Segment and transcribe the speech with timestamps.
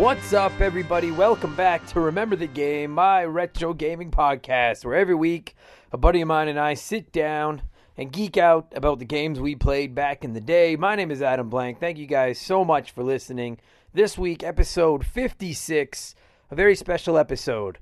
[0.00, 1.10] What's up, everybody?
[1.10, 5.54] Welcome back to Remember the Game, my retro gaming podcast, where every week
[5.92, 7.60] a buddy of mine and I sit down
[7.98, 10.74] and geek out about the games we played back in the day.
[10.74, 11.80] My name is Adam Blank.
[11.80, 13.58] Thank you guys so much for listening.
[13.92, 16.14] This week, episode 56,
[16.50, 17.76] a very special episode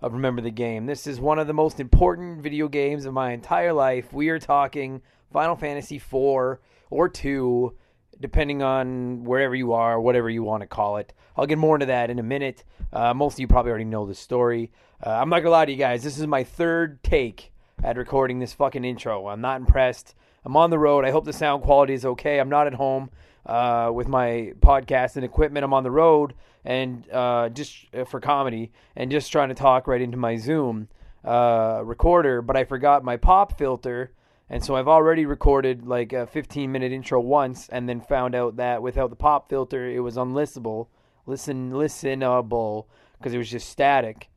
[0.00, 0.86] of Remember the Game.
[0.86, 4.12] This is one of the most important video games of my entire life.
[4.12, 5.02] We are talking
[5.32, 6.60] Final Fantasy 4
[6.90, 7.74] or 2
[8.20, 11.12] depending on wherever you are, whatever you want to call it.
[11.36, 12.64] I'll get more into that in a minute.
[12.92, 14.70] Uh, most of you probably already know the story.
[15.04, 16.02] Uh, I'm not gonna lie to you guys.
[16.02, 19.28] This is my third take at recording this fucking intro.
[19.28, 20.14] I'm not impressed.
[20.44, 21.04] I'm on the road.
[21.04, 22.38] I hope the sound quality is okay.
[22.38, 23.10] I'm not at home
[23.46, 25.64] uh, with my podcast and equipment.
[25.64, 29.86] I'm on the road and uh, just uh, for comedy and just trying to talk
[29.86, 30.88] right into my Zoom
[31.24, 32.42] uh, recorder.
[32.42, 34.12] But I forgot my pop filter
[34.50, 38.56] and so I've already recorded like a 15 minute intro once and then found out
[38.56, 40.88] that without the pop filter it was unlistenable,
[41.26, 42.86] listen listenable
[43.18, 44.28] because it was just static.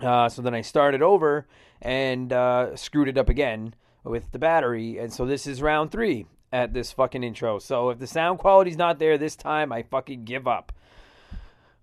[0.00, 1.46] Uh, so then I started over
[1.80, 4.98] and uh, screwed it up again with the battery.
[4.98, 7.58] And so this is round three at this fucking intro.
[7.58, 10.72] So if the sound quality's not there this time, I fucking give up.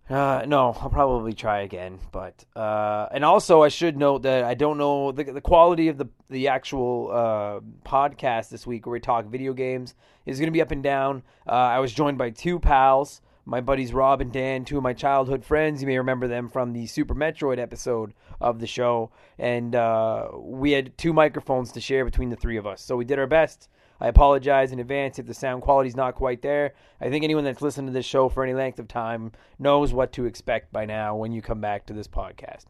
[0.09, 1.99] Uh, no, I'll probably try again.
[2.11, 5.97] But uh, and also I should note that I don't know the the quality of
[5.97, 9.93] the the actual uh, podcast this week where we talk video games
[10.25, 11.21] is going to be up and down.
[11.47, 14.93] Uh, I was joined by two pals, my buddies Rob and Dan, two of my
[14.93, 15.81] childhood friends.
[15.81, 20.71] You may remember them from the Super Metroid episode of the show, and uh, we
[20.71, 22.81] had two microphones to share between the three of us.
[22.81, 23.69] So we did our best
[24.01, 26.73] I apologize in advance if the sound quality is not quite there.
[27.01, 30.13] I think anyone that's listened to this show for any length of time knows what
[30.13, 32.65] to expect by now when you come back to this podcast.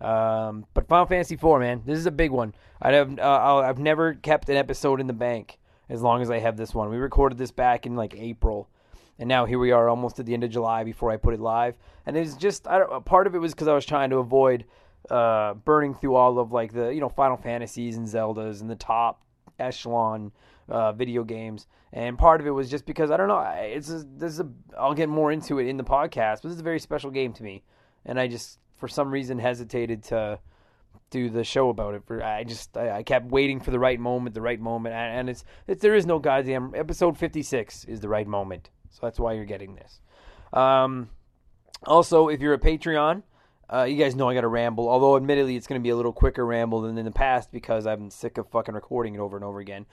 [0.00, 2.54] Um, but Final Fantasy IV, man, this is a big one.
[2.82, 5.58] I have uh, I've never kept an episode in the bank
[5.88, 6.90] as long as I have this one.
[6.90, 8.68] We recorded this back in like April,
[9.18, 11.40] and now here we are, almost at the end of July before I put it
[11.40, 11.76] live.
[12.04, 14.64] And it's just I don't, part of it was because I was trying to avoid
[15.10, 18.76] uh, burning through all of like the you know Final Fantasies and Zeldas and the
[18.76, 19.22] top
[19.58, 20.32] echelon
[20.68, 23.40] uh, video games, and part of it was just because I don't know.
[23.56, 26.54] It's a, this is a, I'll get more into it in the podcast, but this
[26.54, 27.62] is a very special game to me,
[28.06, 30.38] and I just for some reason hesitated to
[31.10, 32.02] do the show about it.
[32.06, 35.20] For I just I, I kept waiting for the right moment, the right moment, and,
[35.20, 39.00] and it's, it's there is no goddamn episode fifty six is the right moment, so
[39.02, 40.00] that's why you're getting this.
[40.52, 41.10] Um,
[41.86, 43.22] also, if you're a Patreon.
[43.72, 45.96] Uh, you guys know I got to ramble, although admittedly it's going to be a
[45.96, 49.38] little quicker ramble than in the past because I'm sick of fucking recording it over
[49.38, 49.86] and over again.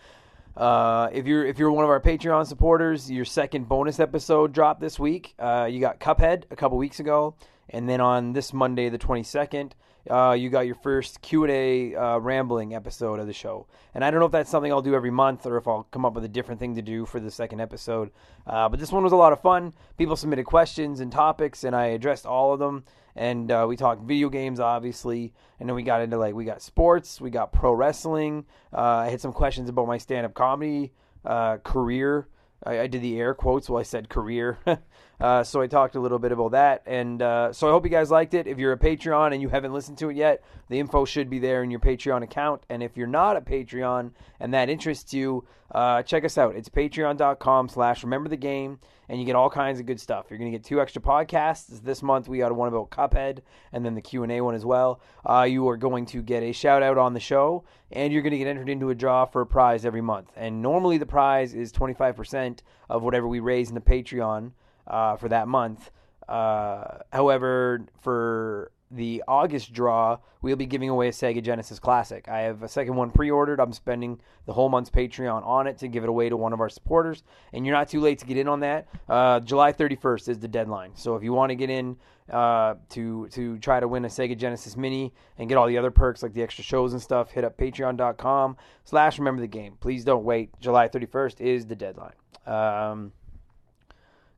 [0.56, 4.82] Uh, if you're if you're one of our Patreon supporters, your second bonus episode dropped
[4.82, 5.34] this week.
[5.40, 7.36] Uh, you got Cuphead a couple weeks ago,
[7.70, 9.72] and then on this Monday, the 22nd,
[10.10, 13.68] uh, you got your first Q and A uh, rambling episode of the show.
[13.94, 16.06] And I don't know if that's something I'll do every month or if I'll come
[16.06, 18.12] up with a different thing to do for the second episode.
[18.46, 19.74] Uh, but this one was a lot of fun.
[19.98, 22.84] People submitted questions and topics, and I addressed all of them.
[23.16, 26.62] And uh, we talked video games, obviously, and then we got into like we got
[26.62, 28.46] sports, we got pro wrestling.
[28.74, 30.94] Uh, I had some questions about my stand-up comedy
[31.26, 32.28] uh, career.
[32.64, 34.60] I, I, did the air quotes while I said career.
[35.22, 36.84] uh, so I talked a little bit about that.
[36.86, 38.48] And uh, so I hope you guys liked it.
[38.48, 41.40] If you're a Patreon and you haven't listened to it yet, the info should be
[41.40, 42.64] there in your Patreon account.
[42.70, 46.56] And if you're not a Patreon and that interests you, uh, check us out.
[46.56, 50.26] It's patreon.com slash remember the game and you get all kinds of good stuff.
[50.30, 51.82] You're to get two extra podcasts.
[51.82, 53.40] This month we got one about Cuphead
[53.72, 55.00] and then the Q&A one as well.
[55.26, 58.38] Uh, you are going to get a shout out on the show and you're to
[58.38, 60.32] get entered into a draw for a prize every month.
[60.36, 62.60] And normally the prize is 25%
[62.90, 64.52] of whatever we raise in the Patreon
[64.92, 65.90] uh, for that month.
[66.30, 72.28] Uh, however, for the August draw, we'll be giving away a Sega Genesis Classic.
[72.28, 73.60] I have a second one pre ordered.
[73.60, 76.60] I'm spending the whole month's Patreon on it to give it away to one of
[76.60, 77.24] our supporters.
[77.54, 78.88] And you're not too late to get in on that.
[79.08, 80.92] Uh, July 31st is the deadline.
[80.96, 81.96] So if you want to get in
[82.30, 85.92] uh, to, to try to win a Sega Genesis Mini and get all the other
[85.92, 89.78] perks like the extra shows and stuff, hit up patreon.com slash remember the game.
[89.80, 90.50] Please don't wait.
[90.60, 92.14] July 31st is the deadline.
[92.46, 93.14] Um,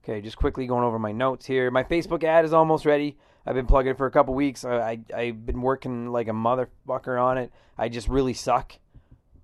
[0.04, 1.72] okay, just quickly going over my notes here.
[1.72, 3.18] My Facebook ad is almost ready.
[3.46, 4.64] I've been plugging it for a couple weeks.
[4.64, 7.52] I, I have been working like a motherfucker on it.
[7.78, 8.74] I just really suck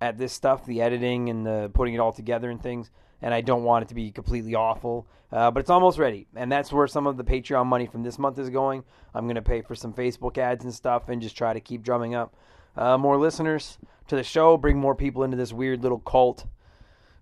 [0.02, 2.92] at this stuff, the editing and the putting it all together and things.
[3.22, 6.28] And I don't want it to be completely awful, uh, but it's almost ready.
[6.36, 8.86] And that's where some of the Patreon money from this month is going.
[9.14, 11.84] I'm going to pay for some Facebook ads and stuff, and just try to keep
[11.84, 12.34] drumming up
[12.78, 13.78] uh, more listeners
[14.08, 16.46] to the show, bring more people into this weird little cult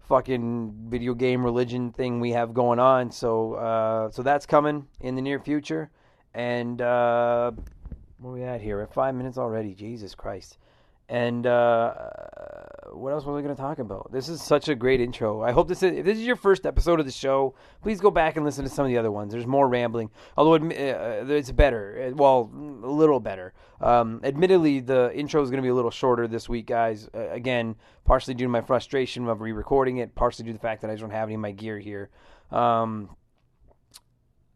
[0.07, 3.11] fucking video game religion thing we have going on.
[3.11, 5.89] So uh, so that's coming in the near future.
[6.33, 7.51] And uh,
[8.19, 8.81] where we at here?
[8.81, 9.73] At five minutes already.
[9.73, 10.57] Jesus Christ.
[11.09, 11.93] And uh,
[12.91, 14.11] what else was I going to talk about?
[14.11, 15.41] This is such a great intro.
[15.41, 18.11] I hope this is, if this is your first episode of the show, please go
[18.11, 19.31] back and listen to some of the other ones.
[19.31, 22.11] There's more rambling, although uh, it's better.
[22.13, 23.53] Well, a little better.
[23.79, 27.09] Um, admittedly, the intro is going to be a little shorter this week, guys.
[27.15, 30.81] Uh, again, partially due to my frustration of re-recording it, partially due to the fact
[30.81, 32.09] that I don't have any of my gear here.
[32.51, 33.15] Um,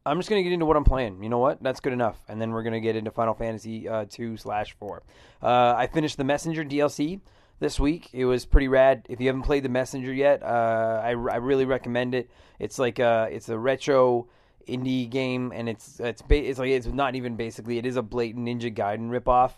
[0.06, 1.24] I'm just gonna get into what I'm playing.
[1.24, 1.62] You know what?
[1.62, 2.18] That's good enough.
[2.28, 5.04] And then we're gonna get into Final Fantasy uh, two slash four.
[5.42, 7.20] Uh, I finished the Messenger DLC
[7.60, 8.10] this week.
[8.12, 9.06] It was pretty rad.
[9.10, 12.32] If you haven't played the Messenger yet, uh, I, I really recommend it.
[12.58, 14.28] It's like a, uh, it's a retro
[14.68, 18.02] indie game, and it's it's ba- it's like it's not even basically it is a
[18.02, 19.52] blatant Ninja Gaiden ripoff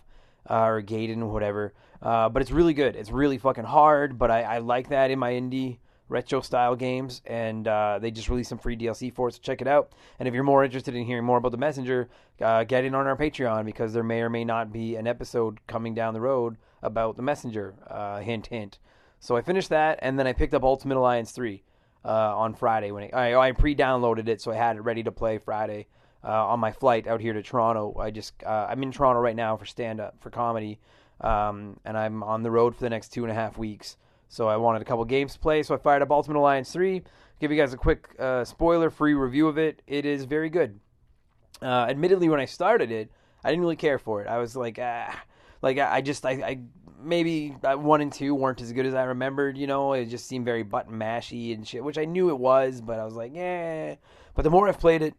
[0.49, 1.73] uh, or Gaiden whatever.
[2.01, 2.97] Uh, but it's really good.
[2.97, 5.77] It's really fucking hard, but I, I like that in my indie
[6.13, 9.33] retro style games, and uh, they just released some free DLC for it.
[9.33, 9.91] So check it out.
[10.19, 12.07] And if you're more interested in hearing more about the Messenger,
[12.39, 15.59] uh, get in on our Patreon because there may or may not be an episode
[15.67, 17.73] coming down the road about the Messenger.
[17.87, 18.77] Uh, hint, hint.
[19.19, 21.63] So I finished that, and then I picked up Ultimate Alliance three
[22.05, 25.11] uh, on Friday when it, I, I pre-downloaded it, so I had it ready to
[25.11, 25.87] play Friday.
[26.25, 29.35] Uh, on my flight out here to Toronto, I just uh, I'm in Toronto right
[29.35, 30.79] now for stand up for comedy,
[31.19, 33.97] um, and I'm on the road for the next two and a half weeks.
[34.33, 37.03] So I wanted a couple games to play, so I fired up Ultimate Alliance 3.
[37.39, 39.83] Give you guys a quick uh, spoiler free review of it.
[39.85, 40.79] It is very good.
[41.61, 43.11] Uh, admittedly, when I started it,
[43.43, 44.27] I didn't really care for it.
[44.27, 45.21] I was like, ah,
[45.61, 46.59] like I, just, I, I
[46.99, 49.55] maybe one and two weren't as good as I remembered.
[49.55, 52.81] You know, it just seemed very button mashy and shit, which I knew it was,
[52.81, 53.97] but I was like, yeah.
[54.33, 55.13] But the more I've played it,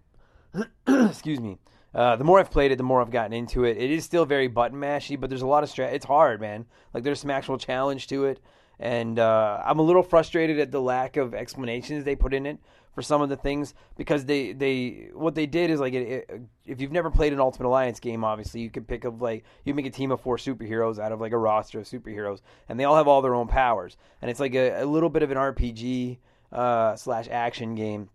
[0.88, 1.58] excuse me,
[1.94, 3.76] uh, the more I've played it, the more I've gotten into it.
[3.76, 5.92] It is still very button mashy, but there's a lot of strat.
[5.92, 6.66] It's hard, man.
[6.92, 8.40] Like there's some actual challenge to it
[8.78, 12.58] and uh, I'm a little frustrated at the lack of explanations they put in it
[12.94, 16.40] for some of the things because they they what they did is like it, it,
[16.64, 19.74] if you've never played an Ultimate Alliance game, obviously you could pick up like you
[19.74, 22.84] make a team of four superheroes out of like a roster of superheroes, and they
[22.84, 25.36] all have all their own powers, and it's like a, a little bit of an
[25.36, 26.18] RPG
[26.52, 28.08] uh, slash action game.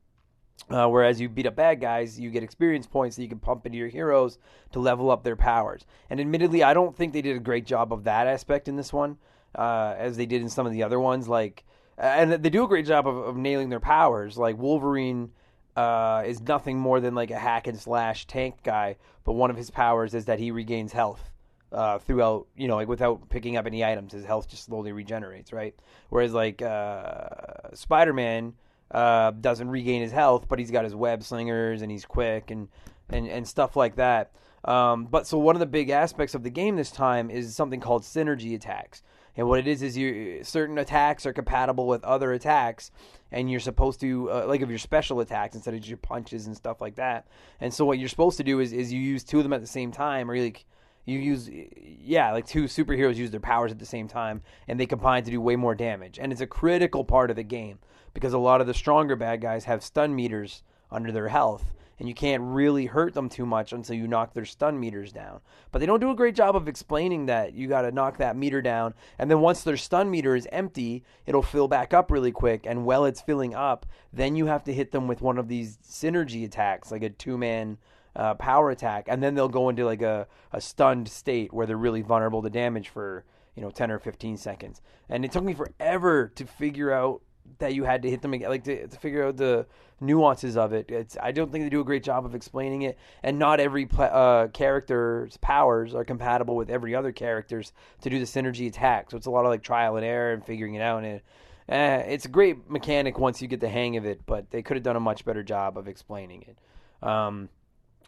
[0.69, 3.65] Uh, whereas you beat up bad guys, you get experience points that you can pump
[3.65, 4.37] into your heroes
[4.71, 5.85] to level up their powers.
[6.09, 8.93] And admittedly, I don't think they did a great job of that aspect in this
[8.93, 9.17] one
[9.55, 11.27] uh, as they did in some of the other ones.
[11.27, 11.63] Like,
[11.97, 14.37] and they do a great job of, of nailing their powers.
[14.37, 15.31] Like Wolverine
[15.75, 19.57] uh, is nothing more than like a hack and slash tank guy, but one of
[19.57, 21.31] his powers is that he regains health.
[21.71, 25.53] Uh, throughout, you know, like without picking up any items, his health just slowly regenerates,
[25.53, 25.75] right?
[26.09, 27.29] Whereas like uh,
[27.75, 28.55] Spider Man
[28.89, 32.69] uh, doesn't regain his health, but he's got his web slingers and he's quick and
[33.09, 34.31] and and stuff like that.
[34.65, 37.79] Um, but so one of the big aspects of the game this time is something
[37.79, 39.03] called synergy attacks,
[39.39, 42.91] And what it is is you certain attacks are compatible with other attacks,
[43.31, 46.57] and you're supposed to uh, like of your special attacks instead of your punches and
[46.57, 47.25] stuff like that.
[47.61, 49.61] And so what you're supposed to do is is you use two of them at
[49.61, 50.65] the same time, or like
[51.05, 54.85] you use yeah like two superheroes use their powers at the same time and they
[54.85, 57.79] combine to do way more damage and it's a critical part of the game
[58.13, 62.07] because a lot of the stronger bad guys have stun meters under their health and
[62.07, 65.41] you can't really hurt them too much until you knock their stun meters down.
[65.71, 67.53] But they don't do a great job of explaining that.
[67.53, 71.03] You got to knock that meter down, and then once their stun meter is empty,
[71.25, 72.65] it'll fill back up really quick.
[72.65, 75.77] And while it's filling up, then you have to hit them with one of these
[75.77, 77.77] synergy attacks, like a two man.
[78.15, 81.77] Uh, power attack, and then they'll go into like a, a stunned state where they're
[81.77, 83.23] really vulnerable to damage for
[83.55, 84.81] you know 10 or 15 seconds.
[85.09, 87.21] And it took me forever to figure out
[87.57, 89.65] that you had to hit them again, like to, to figure out the
[89.99, 90.89] nuances of it.
[90.89, 93.87] It's I don't think they do a great job of explaining it, and not every
[93.97, 99.11] uh, character's powers are compatible with every other character's to do the synergy attack.
[99.11, 101.03] So it's a lot of like trial and error and figuring it out.
[101.03, 101.21] And
[101.69, 104.77] uh, it's a great mechanic once you get the hang of it, but they could
[104.77, 107.07] have done a much better job of explaining it.
[107.07, 107.49] Um,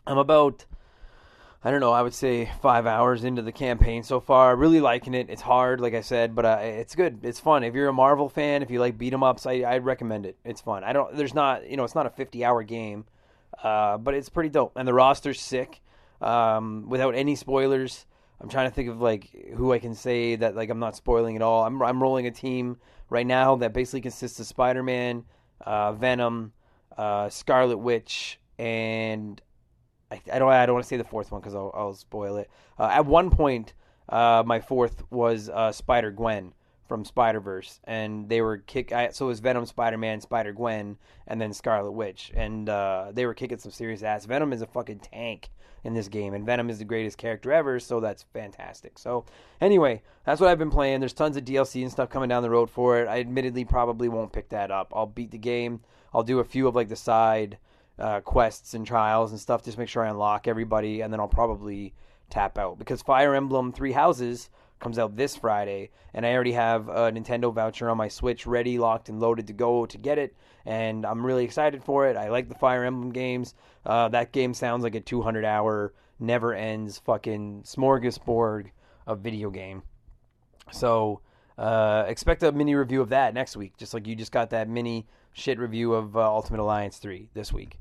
[0.07, 0.65] I'm about
[1.63, 4.55] I don't know, I would say five hours into the campaign so far.
[4.55, 5.29] Really liking it.
[5.29, 7.19] It's hard, like I said, but uh, it's good.
[7.21, 7.63] It's fun.
[7.63, 10.37] If you're a Marvel fan, if you like beat 'em ups, I, I'd recommend it.
[10.43, 10.83] It's fun.
[10.83, 11.15] I don't.
[11.15, 13.05] There's not, you know, it's not a 50 hour game,
[13.61, 14.73] uh, but it's pretty dope.
[14.75, 15.81] And the roster's sick.
[16.19, 18.07] Um, without any spoilers,
[18.39, 21.35] I'm trying to think of like who I can say that like I'm not spoiling
[21.35, 21.63] at all.
[21.63, 22.77] I'm I'm rolling a team
[23.09, 25.25] right now that basically consists of Spider-Man,
[25.61, 26.53] uh, Venom,
[26.97, 29.39] uh, Scarlet Witch, and
[30.11, 32.37] I, I don't I don't want to say the fourth one because I'll, I'll spoil
[32.37, 32.49] it.
[32.77, 33.73] Uh, at one point,
[34.09, 36.53] uh, my fourth was uh, Spider Gwen
[36.87, 38.91] from Spider Verse, and they were kick.
[38.91, 43.11] I, so it was Venom, Spider Man, Spider Gwen, and then Scarlet Witch, and uh,
[43.13, 44.25] they were kicking some serious ass.
[44.25, 45.49] Venom is a fucking tank
[45.83, 48.99] in this game, and Venom is the greatest character ever, so that's fantastic.
[48.99, 49.25] So
[49.61, 50.99] anyway, that's what I've been playing.
[50.99, 53.07] There's tons of DLC and stuff coming down the road for it.
[53.07, 54.91] I admittedly probably won't pick that up.
[54.93, 55.79] I'll beat the game.
[56.13, 57.57] I'll do a few of like the side
[58.01, 59.63] uh, quests and trials and stuff.
[59.63, 61.93] Just make sure I unlock everybody, and then I'll probably
[62.29, 66.89] tap out because Fire Emblem Three Houses comes out this Friday, and I already have
[66.89, 70.35] a Nintendo voucher on my Switch ready, locked, and loaded to go to get it,
[70.65, 72.17] and I'm really excited for it.
[72.17, 73.53] I like the Fire Emblem games.
[73.85, 78.71] Uh, that game sounds like a 200 hour, never ends fucking smorgasbord
[79.05, 79.83] of video game.
[80.71, 81.21] So
[81.57, 84.67] uh, expect a mini review of that next week, just like you just got that
[84.67, 87.80] mini shit review of uh, Ultimate Alliance 3 this week.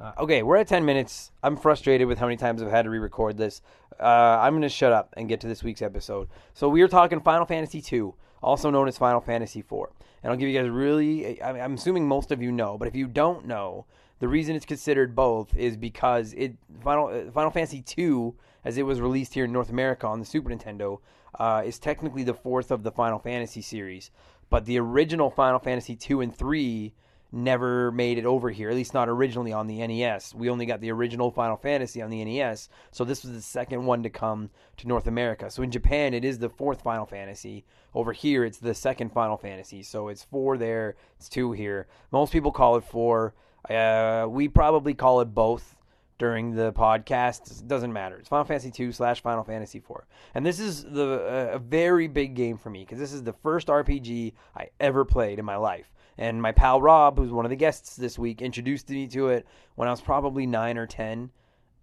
[0.00, 1.30] Uh, okay, we're at 10 minutes.
[1.42, 3.62] I'm frustrated with how many times I've had to re record this.
[3.98, 6.28] Uh, I'm going to shut up and get to this week's episode.
[6.52, 9.88] So, we are talking Final Fantasy II, also known as Final Fantasy IV.
[10.22, 13.06] And I'll give you guys really, I'm assuming most of you know, but if you
[13.06, 13.84] don't know,
[14.20, 18.32] the reason it's considered both is because it Final uh, Final Fantasy II,
[18.64, 20.98] as it was released here in North America on the Super Nintendo,
[21.38, 24.10] uh, is technically the fourth of the Final Fantasy series.
[24.50, 26.94] But the original Final Fantasy two and three
[27.34, 30.34] never made it over here, at least not originally on the NES.
[30.34, 33.84] We only got the original Final Fantasy on the NES, so this was the second
[33.84, 35.50] one to come to North America.
[35.50, 37.64] So in Japan, it is the fourth Final Fantasy.
[37.94, 39.82] Over here, it's the second Final Fantasy.
[39.82, 41.86] So it's four there, it's two here.
[42.12, 43.34] Most people call it four.
[43.68, 45.76] Uh, we probably call it both
[46.18, 47.60] during the podcast.
[47.60, 48.16] It doesn't matter.
[48.16, 52.08] It's Final Fantasy two slash Final Fantasy four, and this is the uh, a very
[52.08, 55.56] big game for me because this is the first RPG I ever played in my
[55.56, 55.92] life.
[56.16, 59.46] And my pal Rob, who's one of the guests this week, introduced me to it
[59.74, 61.30] when I was probably nine or ten.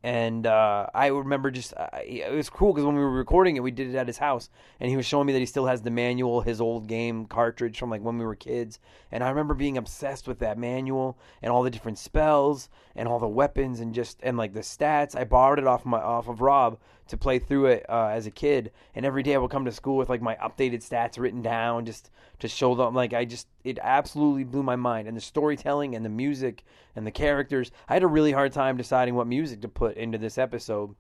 [0.04, 3.62] And uh, I remember just uh, it was cool because when we were recording it,
[3.62, 5.84] we did it at his house, and he was showing me that he still has
[5.84, 8.80] the manual, his old game cartridge from like when we were kids.
[9.12, 13.20] And I remember being obsessed with that manual and all the different spells and all
[13.20, 15.16] the weapons and just and like the stats.
[15.16, 16.80] I borrowed it off my off of Rob
[17.12, 19.72] to play through it uh, as a kid, and every day I would come to
[19.72, 22.96] school with like my updated stats written down, just to show them.
[22.96, 26.64] Like I just, it absolutely blew my mind, and the storytelling and the music
[26.96, 27.72] and the characters.
[27.88, 30.96] I had a really hard time deciding what music to put into this episode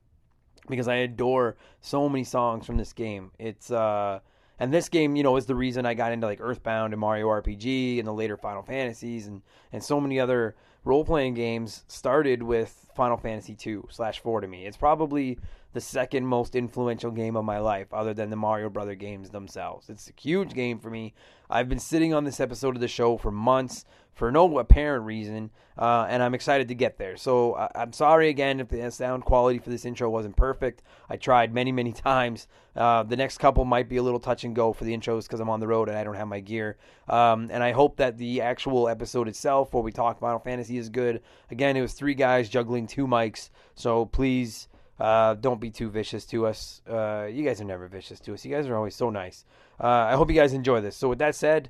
[0.69, 3.31] because I adore so many songs from this game.
[3.39, 4.19] It's uh
[4.59, 7.27] and this game, you know, is the reason I got into like Earthbound and Mario
[7.29, 9.41] RPG and the later Final Fantasies and
[9.71, 14.47] and so many other role playing games started with Final Fantasy two slash four to
[14.47, 14.65] me.
[14.65, 15.39] It's probably
[15.73, 19.89] the second most influential game of my life, other than the Mario Brother games themselves.
[19.89, 21.13] It's a huge game for me.
[21.49, 25.49] I've been sitting on this episode of the show for months for no apparent reason,
[25.77, 27.15] uh, and I'm excited to get there.
[27.15, 30.83] So uh, I'm sorry again if the sound quality for this intro wasn't perfect.
[31.09, 32.47] I tried many, many times.
[32.75, 35.39] Uh, the next couple might be a little touch and go for the intros because
[35.39, 36.77] I'm on the road and I don't have my gear.
[37.07, 40.89] Um, and I hope that the actual episode itself, where we talk Final Fantasy, is
[40.89, 41.21] good.
[41.49, 44.67] Again, it was three guys juggling two mics, so please
[45.01, 46.81] uh, don't be too vicious to us.
[46.87, 48.45] Uh, you guys are never vicious to us.
[48.45, 49.45] You guys are always so nice.
[49.79, 50.95] uh, I hope you guys enjoy this.
[50.95, 51.69] So with that said,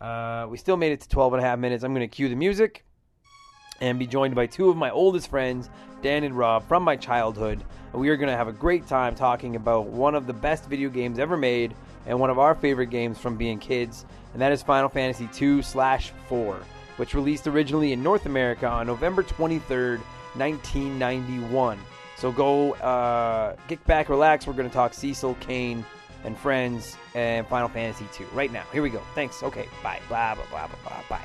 [0.00, 1.84] uh, we still made it to 12 and a half minutes.
[1.84, 2.84] I'm going to cue the music
[3.80, 5.70] and be joined by two of my oldest friends,
[6.02, 7.62] Dan and Rob, from my childhood.
[7.92, 10.88] We are going to have a great time talking about one of the best video
[10.88, 11.74] games ever made
[12.06, 15.62] and one of our favorite games from being kids, and that is Final Fantasy II
[15.62, 16.56] slash 4,
[16.96, 20.00] which released originally in North America on November 23rd,
[20.34, 21.78] 1991.
[22.16, 24.46] So go uh, get back, relax.
[24.46, 25.84] We're going to talk Cecil, Kain,
[26.24, 28.64] and Friends, and Final Fantasy 2 right now.
[28.72, 29.02] Here we go.
[29.14, 29.42] Thanks.
[29.42, 29.66] Okay.
[29.82, 30.00] Bye.
[30.08, 31.02] Blah, blah, blah, blah, blah.
[31.08, 31.22] Bye.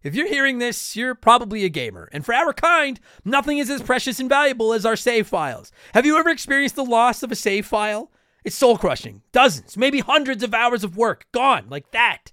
[0.00, 2.08] If you're hearing this, you're probably a gamer.
[2.12, 5.72] And for our kind, nothing is as precious and valuable as our save files.
[5.92, 8.12] Have you ever experienced the loss of a save file?
[8.44, 9.22] It's soul crushing.
[9.32, 12.32] Dozens, maybe hundreds of hours of work gone like that.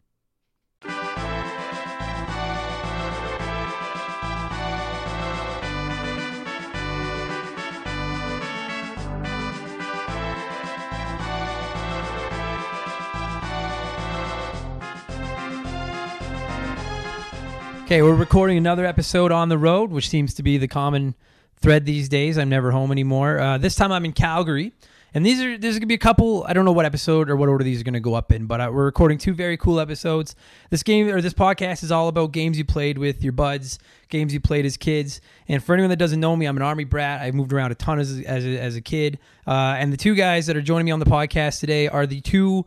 [17.91, 21.13] Okay, we're recording another episode on the road, which seems to be the common
[21.57, 22.37] thread these days.
[22.37, 23.37] I'm never home anymore.
[23.37, 24.71] Uh, this time I'm in Calgary,
[25.13, 26.45] and these are there's gonna be a couple.
[26.47, 28.61] I don't know what episode or what order these are gonna go up in, but
[28.61, 30.37] uh, we're recording two very cool episodes.
[30.69, 33.77] This game or this podcast is all about games you played with your buds,
[34.07, 35.19] games you played as kids.
[35.49, 37.19] And for anyone that doesn't know me, I'm an army brat.
[37.19, 39.19] I moved around a ton as as as a kid.
[39.45, 42.21] Uh, and the two guys that are joining me on the podcast today are the
[42.21, 42.65] two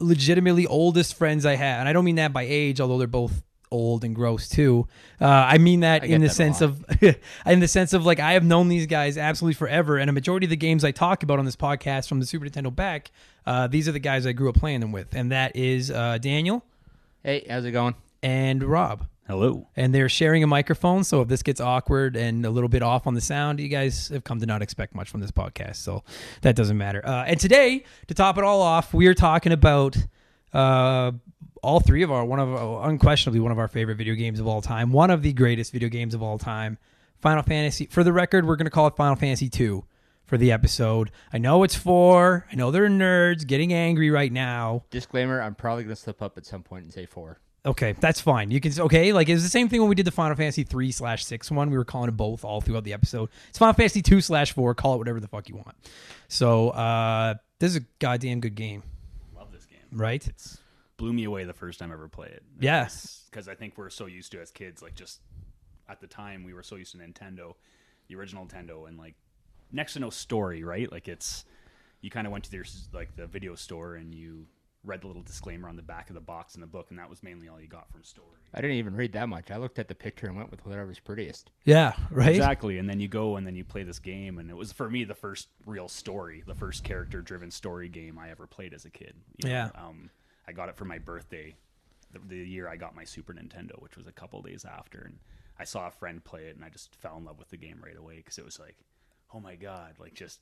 [0.00, 3.42] legitimately oldest friends I have, and I don't mean that by age, although they're both
[3.70, 4.86] old and gross too.
[5.20, 6.84] Uh, I mean that I in the that sense of
[7.46, 10.46] in the sense of like I have known these guys absolutely forever, and a majority
[10.46, 13.10] of the games I talk about on this podcast from the Super Nintendo back,
[13.46, 16.18] uh, these are the guys I grew up playing them with, and that is uh,
[16.18, 16.64] Daniel
[17.22, 17.94] Hey, how's it going?
[18.22, 19.06] and Rob.
[19.28, 19.66] Hello.
[19.74, 23.08] And they're sharing a microphone, so if this gets awkward and a little bit off
[23.08, 26.04] on the sound, you guys have come to not expect much from this podcast, so
[26.42, 27.04] that doesn't matter.
[27.04, 29.96] Uh, and today, to top it all off, we are talking about
[30.56, 31.12] uh,
[31.62, 34.46] all three of our one of our, unquestionably one of our favorite video games of
[34.46, 36.78] all time, one of the greatest video games of all time,
[37.20, 37.86] Final Fantasy.
[37.86, 39.84] For the record, we're going to call it Final Fantasy two
[40.24, 41.10] for the episode.
[41.32, 42.46] I know it's four.
[42.50, 44.84] I know they're nerds getting angry right now.
[44.90, 47.38] Disclaimer: I'm probably gonna slip up at some point and say four.
[47.66, 48.50] Okay, that's fine.
[48.50, 50.92] You can okay, like it's the same thing when we did the Final Fantasy three
[50.92, 51.68] slash six one.
[51.68, 53.28] We were calling it both all throughout the episode.
[53.48, 54.74] It's Final Fantasy two slash four.
[54.74, 55.74] Call it whatever the fuck you want.
[56.28, 58.84] So uh, this is a goddamn good game.
[59.92, 60.26] Right?
[60.26, 60.58] It's
[60.96, 62.42] blew me away the first time I ever played it.
[62.58, 65.20] Yes, Because I think we're so used to as kids, like just
[65.88, 67.54] at the time we were so used to Nintendo,
[68.08, 69.14] the original Nintendo, and like
[69.72, 70.90] next to no story, right?
[70.90, 71.44] Like it's
[72.00, 74.46] you kind of went to their like the video store and you
[74.86, 77.10] read the little disclaimer on the back of the box in the book, and that
[77.10, 78.28] was mainly all you got from story.
[78.54, 79.50] I didn't even read that much.
[79.50, 81.50] I looked at the picture and went with whatever's prettiest.
[81.64, 82.30] Yeah, right.
[82.36, 84.88] Exactly, and then you go and then you play this game, and it was for
[84.88, 88.90] me the first real story, the first character-driven story game I ever played as a
[88.90, 89.14] kid.
[89.36, 89.54] you know?
[89.54, 89.70] Yeah.
[89.74, 90.10] um,
[90.48, 91.56] I got it for my birthday,
[92.12, 95.18] the, the year I got my Super Nintendo, which was a couple days after, and
[95.58, 97.80] I saw a friend play it, and I just fell in love with the game
[97.84, 98.76] right away because it was like,
[99.34, 100.40] oh my god, like just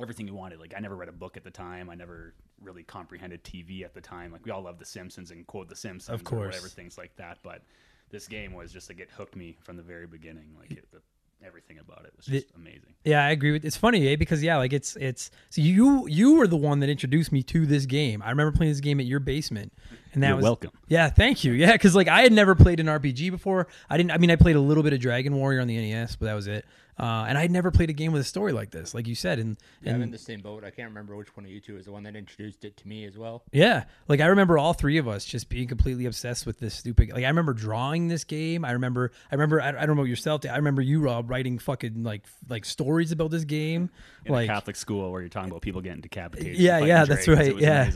[0.00, 0.60] everything you wanted.
[0.60, 1.90] Like I never read a book at the time.
[1.90, 4.32] I never really comprehended TV at the time.
[4.32, 6.46] Like we all love The Simpsons and quote The Simpsons, Of or course.
[6.46, 7.38] whatever things like that.
[7.42, 7.62] But
[8.10, 10.54] this game was just like it hooked me from the very beginning.
[10.58, 11.00] Like it, the,
[11.44, 12.94] everything about it was The- amazing.
[13.04, 13.64] Yeah, I agree with.
[13.64, 14.16] It's funny, eh?
[14.16, 15.30] Because yeah, like it's it's.
[15.50, 18.22] So you you were the one that introduced me to this game.
[18.22, 19.72] I remember playing this game at your basement,
[20.14, 20.70] and that You're was welcome.
[20.88, 21.52] Yeah, thank you.
[21.52, 23.68] Yeah, because like I had never played an RPG before.
[23.88, 24.10] I didn't.
[24.10, 26.34] I mean, I played a little bit of Dragon Warrior on the NES, but that
[26.34, 26.64] was it.
[26.98, 29.14] Uh, and I had never played a game with a story like this, like you
[29.14, 29.38] said.
[29.38, 30.64] And Yeah, I'm in the same boat.
[30.64, 32.88] I can't remember which one of you two is the one that introduced it to
[32.88, 33.44] me as well.
[33.52, 37.10] yeah, like I remember all three of us just being completely obsessed with this stupid.
[37.12, 38.64] Like I remember drawing this game.
[38.64, 39.12] I remember.
[39.30, 39.60] I remember.
[39.62, 40.42] I, I don't know yourself.
[40.44, 43.90] I remember you, Rob, writing fucking like like stories about this game.
[44.24, 46.56] In like a Catholic school where you're talking about people getting decapitated.
[46.56, 47.38] Yeah, yeah, that's dragons.
[47.38, 47.48] right.
[47.48, 47.88] It was Yeah.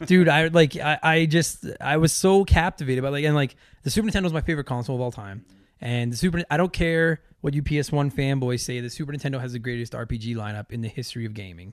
[0.06, 3.90] dude i like I, I just i was so captivated by like and like the
[3.90, 5.44] super nintendo is my favorite console of all time
[5.80, 9.52] and the super i don't care what you ps1 fanboys say the super nintendo has
[9.52, 11.72] the greatest rpg lineup in the history of gaming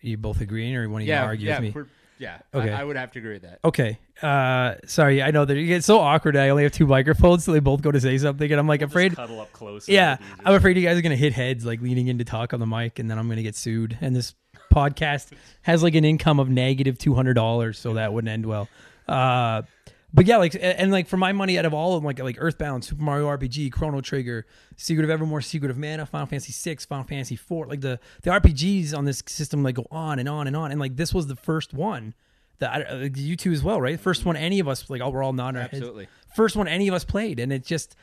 [0.00, 2.38] you both agreeing or one of you Yeah, argue yeah, with me for- yeah.
[2.54, 2.70] Okay.
[2.70, 3.60] I, I would have to agree with that.
[3.64, 7.44] okay uh sorry i know that it gets so awkward i only have two microphones
[7.44, 9.88] so they both go to say something and i'm like Just afraid cuddle up close.
[9.88, 10.42] yeah it'll be easier.
[10.46, 12.66] i'm afraid you guys are gonna hit heads like leaning in to talk on the
[12.66, 14.34] mic and then i'm gonna get sued and this
[14.70, 18.68] podcast has like an income of negative $200 so that wouldn't end well
[19.08, 19.62] uh
[20.12, 22.18] but yeah like and, and, like for my money out of all of them like
[22.18, 24.46] like earthbound super mario rpg chrono trigger
[24.76, 28.30] secret of evermore secret of mana final fantasy 6 final fantasy 4 like the the
[28.30, 30.70] rpgs on this system like go on and on and on.
[30.70, 32.14] And like this was the first one
[32.58, 33.98] that I, you two as well right?
[33.98, 36.08] First one any of us like all we're all our Absolutely.
[36.34, 37.38] first one any of us played.
[37.40, 37.96] And it just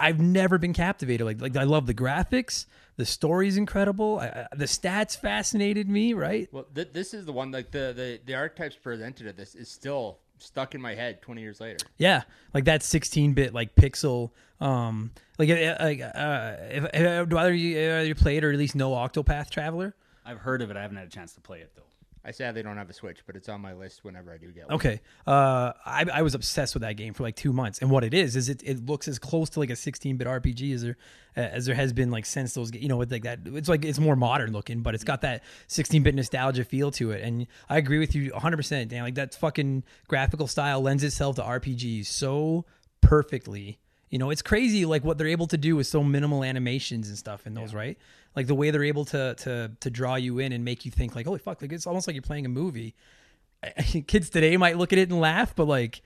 [0.00, 1.26] I've never been captivated.
[1.26, 2.66] Like like I love the graphics.
[2.96, 4.18] The story's incredible.
[4.18, 6.48] I, the stats fascinated me right?
[6.50, 9.68] Well, th- this is the one like the, the the archetypes presented of this is
[9.68, 11.78] still stuck in my head 20 years later.
[11.96, 12.22] yeah
[12.54, 17.78] like that 16-bit like pixel um like uh, like uh if, if, do either you,
[17.78, 20.76] either you play it or at least know Octopath Traveler I've heard of it.
[20.76, 21.82] I haven't had a chance to play it though.
[22.24, 24.66] I sadly don't have a Switch, but it's on my list whenever I do get
[24.66, 24.74] one.
[24.76, 25.00] Okay.
[25.26, 28.12] Uh, I, I was obsessed with that game for like two months, and what it
[28.12, 30.96] is is it, it looks as close to like a 16-bit RPG as there
[31.36, 33.98] as there has been like since those you know with like that it's like it's
[33.98, 37.22] more modern looking, but it's got that 16-bit nostalgia feel to it.
[37.22, 38.56] And I agree with you 100.
[38.56, 42.64] percent Dan, like that fucking graphical style lends itself to RPGs so
[43.00, 43.78] perfectly.
[44.10, 47.18] You know, it's crazy like what they're able to do with so minimal animations and
[47.18, 47.98] stuff in those, right?
[48.38, 51.16] Like the way they're able to to to draw you in and make you think
[51.16, 52.94] like, holy fuck, like it's almost like you're playing a movie.
[54.06, 56.02] kids today might look at it and laugh, but like,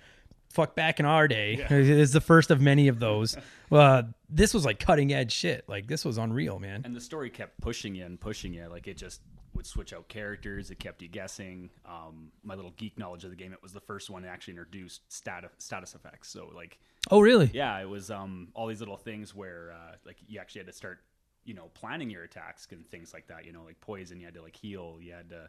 [0.50, 3.36] fuck back in our day, it's the first of many of those.
[3.72, 5.66] Uh, this was like cutting edge shit.
[5.66, 6.82] Like this was unreal, man.
[6.84, 8.66] And the story kept pushing you and pushing you.
[8.68, 9.22] Like it just
[9.54, 10.70] would switch out characters.
[10.70, 11.70] It kept you guessing.
[11.86, 14.52] Um, my little geek knowledge of the game, it was the first one that actually
[14.52, 16.28] introduced status status effects.
[16.28, 16.78] So like,
[17.10, 17.50] Oh, really?
[17.54, 20.74] yeah, it was um, all these little things where uh, like you actually had to
[20.74, 20.98] start,
[21.44, 23.44] you know, planning your attacks and things like that.
[23.46, 24.98] You know, like poison, you had to like heal.
[25.00, 25.48] You had to,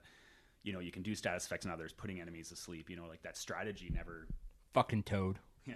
[0.64, 2.90] you know, you can do status effects and others, putting enemies to sleep.
[2.90, 4.28] You know, like that strategy never.
[4.74, 5.40] Fucking Toad.
[5.66, 5.76] Yeah,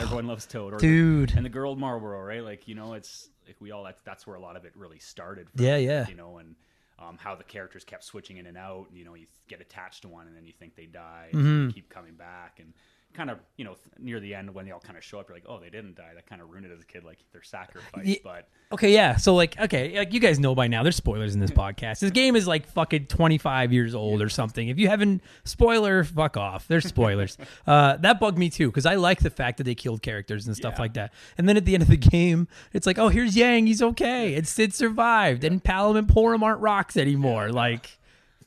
[0.00, 1.34] everyone loves Toad, or dude.
[1.36, 2.42] and the girl Malboro, right?
[2.42, 4.98] Like you know, it's like we all that's that's where a lot of it really
[4.98, 5.50] started.
[5.50, 6.08] From, Yeah, yeah.
[6.08, 6.54] You know, and
[6.98, 8.86] um, how the characters kept switching in and out.
[8.90, 11.70] You know, you get attached to one, and then you think they die, and Mm-hmm.
[11.74, 12.72] keep coming back, and
[13.18, 15.36] kind of you know near the end when they all kind of show up, you're
[15.36, 16.12] like, oh, they didn't die.
[16.14, 18.06] That kind of ruined it as a kid, like their sacrifice.
[18.06, 19.16] Ye- But Okay, yeah.
[19.16, 21.98] So like, okay, like you guys know by now, there's spoilers in this podcast.
[21.98, 24.68] This game is like fucking 25 years old or something.
[24.68, 26.68] If you haven't spoiler, fuck off.
[26.68, 27.36] There's spoilers.
[27.66, 30.54] uh, that bugged me too because I like the fact that they killed characters and
[30.54, 30.82] stuff Yeah.
[30.82, 31.12] like that.
[31.36, 34.34] And then at the end of the game, it's like, oh, here's Yang, he's okay,
[34.36, 37.50] and Cid survived, and Palom and Porom aren't rocks anymore.
[37.50, 37.98] Like,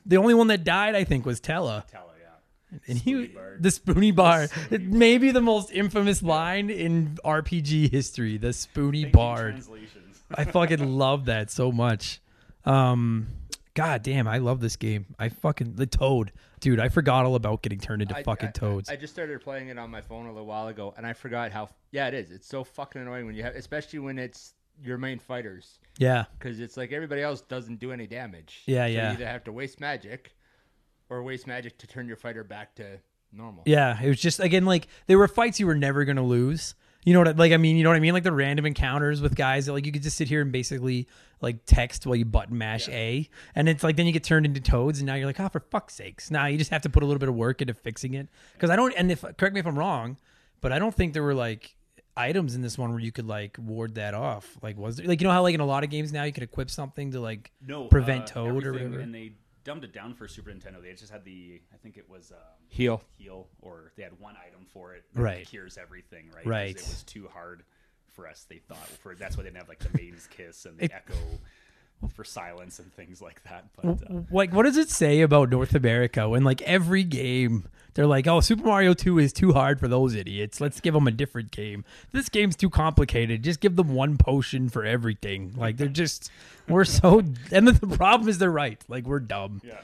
[0.06, 1.84] the only one that died, I think, was Tellah.
[1.90, 2.11] Tellah, yeah.
[2.86, 3.56] And he, bar.
[3.60, 9.18] the spoony bar, maybe the most infamous line in RPG history, the spoony Thank you,
[9.18, 9.62] bard.
[10.34, 12.20] I fucking love that so much.
[12.64, 13.26] Um,
[13.74, 15.06] God damn, I love this game.
[15.18, 16.80] I fucking the Toad, dude.
[16.80, 18.90] I forgot all about getting turned into I- fucking I- toads.
[18.90, 21.52] I, just started playing it on my phone a little while ago, and I forgot
[21.52, 21.68] how.
[21.90, 22.30] Yeah, it is.
[22.30, 26.60] It's so fucking annoying when you have, especially when it's your main fighters, yeah, because
[26.60, 28.62] it's like everybody else doesn't do any damage.
[28.66, 29.08] Yeah, so yeah.
[29.08, 30.34] You either have to waste magic,
[31.12, 32.98] or waste magic to turn your fighter back to
[33.32, 33.62] normal.
[33.66, 34.00] yeah.
[34.02, 36.74] It was just again like there were fights you were never gonna lose.
[37.04, 37.28] You know what?
[37.28, 38.12] I- Like I mean, you know what I mean?
[38.14, 41.08] Like the random encounters with guys that like you could just sit here and basically
[41.40, 44.60] like text while you button mash A, and it's like then you get turned into
[44.60, 46.30] toads, and now you're like, oh, for fuck's sakes!
[46.30, 48.28] Now you just have to put a little bit of work into fixing it.
[48.52, 50.16] Because I don't, and if correct me if I'm wrong,
[50.60, 51.74] but I don't think there were like
[52.16, 54.56] items in this one where you could like ward that off.
[54.62, 56.32] Like was there like you know how like in a lot of games now you
[56.32, 59.00] could equip something to like No, prevent uh, Toad or whatever.
[59.00, 59.32] And they
[59.64, 60.82] dumbed it down for Super Nintendo.
[60.82, 63.02] They just had the, I think it was um, Heal.
[63.16, 65.04] heal, or they had one item for it.
[65.14, 65.46] Right.
[65.46, 66.76] cures everything, Right, Right.
[66.76, 67.64] It was too hard
[68.12, 68.46] for us.
[68.48, 71.14] They thought for that's why they didn't have like the maiden's kiss and the echo
[72.08, 73.64] for silence and things like that.
[73.76, 78.06] But uh, like what does it say about North America when like every game they're
[78.06, 80.60] like, "Oh, Super Mario 2 is too hard for those idiots.
[80.60, 81.84] Let's give them a different game.
[82.10, 83.42] This game's too complicated.
[83.42, 86.30] Just give them one potion for everything." Like they're just
[86.68, 87.18] we're so
[87.52, 88.82] and the, the problem is they're right.
[88.88, 89.60] Like we're dumb.
[89.64, 89.80] yeah,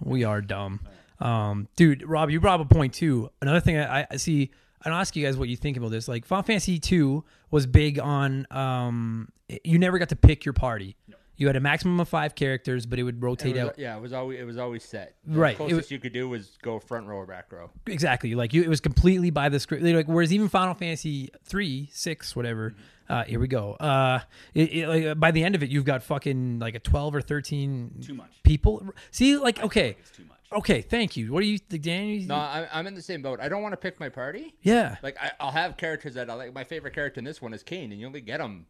[0.00, 0.80] We are dumb.
[1.20, 3.30] Um, dude, Rob, you brought up a point too.
[3.40, 4.50] Another thing I, I see,
[4.84, 6.08] I'll ask you guys what you think about this.
[6.08, 9.28] Like Final Fantasy two was big on um,
[9.62, 10.96] you never got to pick your party.
[11.42, 13.78] You had a maximum of five characters, but it would It rotate was- out.
[13.78, 15.16] yeah, it was always it was always set.
[15.26, 17.70] The Right, it Closest was- you could do was go front row or back row.
[17.88, 18.36] Exactly.
[18.36, 19.82] Like you, it was completely by the script.
[19.82, 22.74] Like whereas even Final Fantasy three, six, whatever.
[23.08, 23.72] Uh, here we go.
[23.74, 24.20] Uh,
[24.54, 27.20] it, it, like, by the end of it, you've got fucking like a twelve or
[27.20, 28.30] thirteen Too much.
[28.44, 28.86] people.
[29.10, 30.38] See, like okay, it's too much.
[30.52, 30.80] okay.
[30.80, 31.32] Thank you.
[31.32, 32.06] What are you, think, Dan?
[32.06, 33.40] you- No, I'm, I'm in the same boat.
[33.40, 34.54] I don't want to pick my party.
[34.62, 34.96] yeah.
[35.02, 36.54] Like I, I'll have characters that I like.
[36.54, 38.66] My favorite character in this one is Kain, and you only get him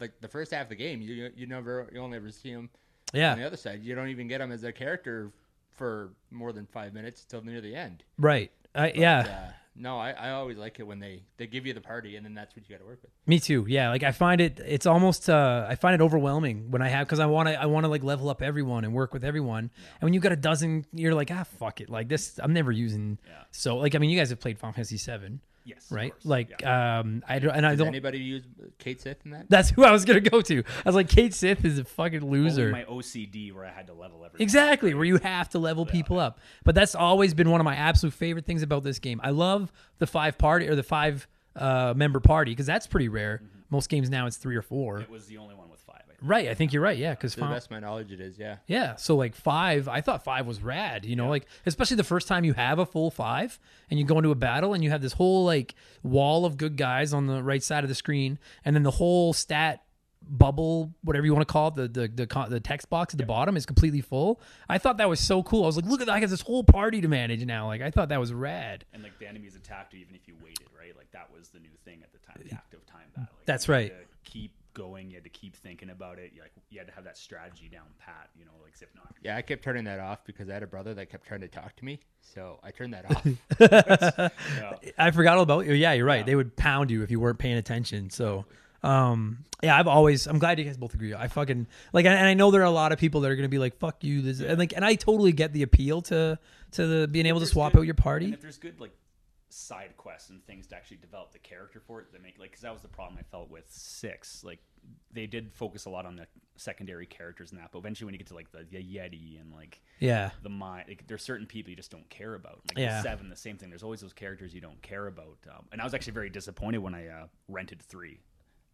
[0.00, 1.00] like the first half of the game.
[1.00, 2.70] You you, never you only ever see him
[3.14, 3.82] on the other side.
[3.82, 5.32] You don't even get him as a character
[5.72, 8.02] for more than five minutes till near the end.
[8.18, 8.50] Right.
[8.74, 9.20] Uh, yeah.
[9.20, 12.24] Uh, no, I, I always like it when they they give you the party, and
[12.24, 13.10] then that's what you got to work with.
[13.26, 13.66] Me too.
[13.68, 17.06] Yeah, like I find it it's almost uh I find it overwhelming when I have
[17.08, 19.70] cuz I want to I want to like level up everyone and work with everyone.
[20.00, 21.90] And when you got a dozen you're like, "Ah, fuck it.
[21.90, 23.44] Like this I'm never using." Yeah.
[23.50, 26.14] So like I mean, you guys have played Final Fantasy 7, Yes, right?
[26.24, 27.00] Like Yeah.
[27.00, 28.44] um I don't and I Does don't anybody use
[28.78, 29.46] Cait Sith in that?
[29.50, 30.58] That's who I was going to go to.
[30.60, 33.88] I was like, "Cait Sith is a fucking Only loser." my OCD where I had
[33.88, 34.42] to level everything.
[34.44, 36.38] Exactly, where you have to level people up.
[36.64, 39.20] But that's always been one of my absolute favorite things about this game.
[39.24, 41.26] I love the five party or the five
[41.56, 43.42] uh, member party because that's pretty rare.
[43.68, 45.00] Most games now it's three or four.
[45.00, 45.85] It was the only one with five.
[45.85, 45.85] I think.
[46.22, 46.96] Right, I think you're right.
[46.96, 48.38] Yeah, because To the best of my knowledge, it is.
[48.38, 48.56] Yeah.
[48.66, 51.04] yeah, so like five, I thought five was rad.
[51.04, 53.58] You know, like especially the first time you have a full five
[53.90, 56.76] and you go into a battle and you have this whole like wall of good
[56.76, 59.82] guys on the right side of the screen, and then the whole stat
[60.28, 63.26] bubble, whatever you want to call it, the the the, the text box at the
[63.26, 64.40] bottom is completely full.
[64.68, 65.64] I thought that was so cool.
[65.64, 67.66] I was like, look at that, I have this whole party to manage now.
[67.66, 68.84] Like I thought that was rad.
[68.92, 70.96] And like the enemies attacked you even if you waited, right?
[70.96, 73.28] Like that was the new thing at the time, the active time battle.
[73.36, 73.90] Like, That's right.
[73.90, 75.10] to keep going.
[75.10, 76.32] You had to keep thinking about it.
[76.34, 78.30] You, like you had to have that strategy down pat.
[78.38, 80.66] You know, like if not, Yeah, I kept turning that off because I had a
[80.66, 83.26] brother that kept trying to talk to me, so I turned that off.
[83.60, 84.92] yeah.
[84.98, 85.74] I forgot all about you.
[85.74, 86.24] Yeah, you're right.
[86.24, 88.10] They would pound you if you weren't paying attention.
[88.10, 88.46] So,
[88.82, 90.26] um, yeah, I've always.
[90.26, 91.14] I'm glad you guys both agree.
[91.14, 93.48] I fucking like, and I know there are a lot of people that are gonna
[93.48, 96.38] be like, "Fuck you," this, and like, and I totally get the appeal to
[96.72, 98.26] to the being able to swap good- out your party.
[98.26, 98.92] And if there's good like
[99.48, 102.62] side quests and things to actually develop the character for it, that make like because
[102.62, 104.44] that was the problem I felt with six.
[104.44, 104.60] Like
[105.12, 108.18] they did focus a lot on the secondary characters in that, but eventually when you
[108.18, 111.70] get to like the, the Yeti and like Yeah, the mind, like, there's certain people
[111.70, 112.60] you just don't care about.
[112.68, 113.02] Like Yeah.
[113.02, 113.68] seven, the same thing.
[113.70, 115.38] There's always those characters you don't care about.
[115.50, 118.20] Um, and I was actually very disappointed when I uh, rented three.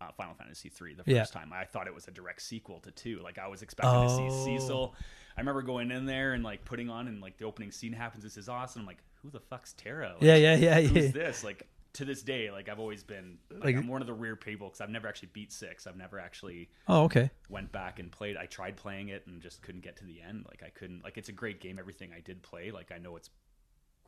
[0.01, 1.25] Uh, Final Fantasy three the first Yeah.
[1.25, 1.53] time.
[1.53, 3.20] I thought it was a direct sequel to two.
[3.22, 4.03] Like I was expecting Oh.
[4.29, 4.94] to see Cecil.
[5.37, 8.25] I remember going in there and like putting on and like the opening scene happens.
[8.25, 8.81] This is awesome.
[8.83, 10.14] I'm like, who the fuck's Terra?
[10.14, 10.88] Like, yeah, yeah, yeah, yeah.
[10.88, 11.44] Who's this?
[11.44, 14.40] Like to this day, like I've always been like, Like- I'm one of the weird
[14.40, 15.87] people because I've never actually beat six.
[15.87, 17.31] I've never actually Oh, okay.
[17.50, 18.37] went back and played.
[18.37, 20.46] I tried playing it and just couldn't get to the end.
[20.48, 21.05] Like I couldn't.
[21.05, 21.78] Like it's a great game.
[21.78, 23.28] Everything I did play, like I know it's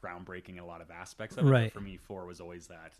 [0.03, 1.51] groundbreaking in a lot of aspects of it.
[1.51, 1.65] Right.
[1.65, 2.93] But for me, four was always that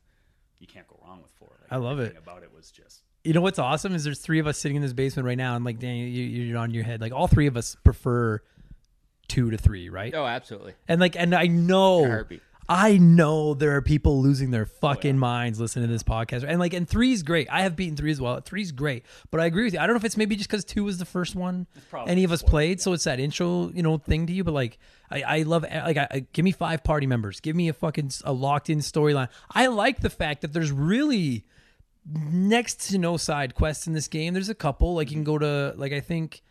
[0.59, 1.57] you can't go wrong with four.
[1.63, 2.17] Like, I love it.
[2.17, 4.83] About it was just You know what's awesome is there's three of us sitting in
[4.83, 7.01] this basement right now, and like Dan, you, you're on your head.
[7.01, 8.41] Like all three of us prefer
[9.29, 10.15] two to three, right?
[10.15, 10.75] oh, absolutely.
[10.89, 12.43] And like, and I know, Heartbeat.
[12.69, 16.45] I know there are people losing their fucking minds listening to this podcast.
[16.47, 17.49] And like, and three's great.
[17.51, 18.41] I have beaten three as well.
[18.41, 19.81] Three's great, but I agree with you.
[19.81, 21.67] I don't know if it's maybe just because two was the first one
[22.07, 24.45] any of us played, so it's that intro, you know, thing to you.
[24.45, 24.79] But like,
[25.11, 28.11] I, I love like, I, I, give me five party members, give me a fucking
[28.25, 29.29] a locked in storyline.
[29.51, 31.45] I like the fact that there's really
[32.07, 34.35] next to no side quests in this game.
[34.35, 36.43] There's a couple like you can go to like I think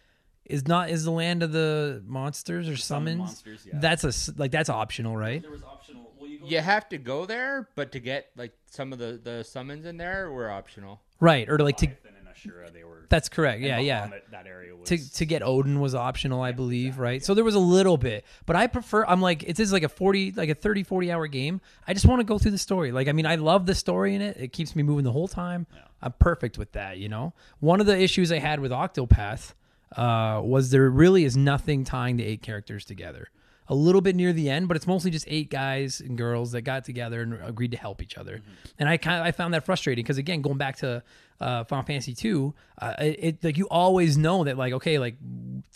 [0.46, 3.20] is not is the land of the monsters or Summon summons.
[3.20, 3.80] monsters, yeah.
[3.80, 5.42] That's a s- like that's optional, right?
[5.42, 6.12] there was optional.
[6.20, 9.20] Well, you go You have to go there, but to get like some of the
[9.24, 11.02] the summons in there were optional.
[11.20, 13.06] Right, or to like to Leviathan and Ashura, they were.
[13.08, 13.58] that's correct.
[13.60, 14.08] and Yeah, yeah.
[14.08, 14.90] Bahamut, That area was.
[14.90, 17.24] To, to get Odin was optional, I believe, right?
[17.24, 19.90] So there was a little bit, but I prefer I'm like it is like a
[19.90, 21.62] 40 like a 30 40 hour game.
[21.88, 22.92] I just want to go through the story.
[22.92, 24.36] Like I mean, I love the story in it.
[24.38, 25.68] It keeps me moving the whole time.
[26.02, 27.32] I'm perfect with that, you know.
[27.62, 29.54] One of the issues I had with Octopath
[29.98, 33.30] uh, was there really is nothing tying the eight characters together.
[33.70, 36.64] A little bit near the end, but it's mostly just eight guys and girls that
[36.64, 38.42] got together and agreed to help each other.
[38.78, 41.02] And I kind of I found that frustrating because again, going back to
[41.40, 45.16] uh, Final Fantasy two, uh, it, it like you always know that like okay, like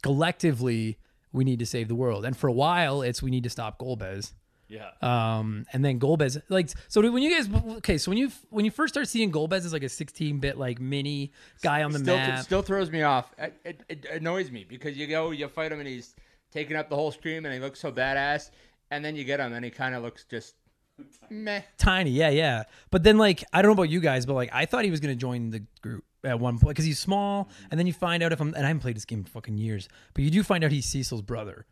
[0.02, 0.98] collectively
[1.32, 3.80] we need to save the world, and for a while it's we need to stop
[3.80, 4.34] Golbez.
[4.70, 4.90] Yeah.
[5.02, 8.72] Um, and then Golbez, like, so when you guys, okay, so when you when you
[8.72, 12.18] first start seeing Golbez as like a 16 bit like mini guy on the still,
[12.18, 13.34] map, still throws me off.
[13.38, 16.16] It, it, it annoys me because you go, you fight him, and he's
[16.52, 18.50] taking up the whole stream, and he looks so badass.
[18.92, 20.56] And then you get him, and he kind of looks just
[21.30, 21.62] meh.
[21.78, 22.64] tiny, yeah, yeah.
[22.92, 25.00] But then like I don't know about you guys, but like I thought he was
[25.00, 28.34] gonna join the group at one point because he's small, and then you find out
[28.34, 30.64] if I'm and I haven't played this game in fucking years, but you do find
[30.64, 31.66] out he's Cecil's brother,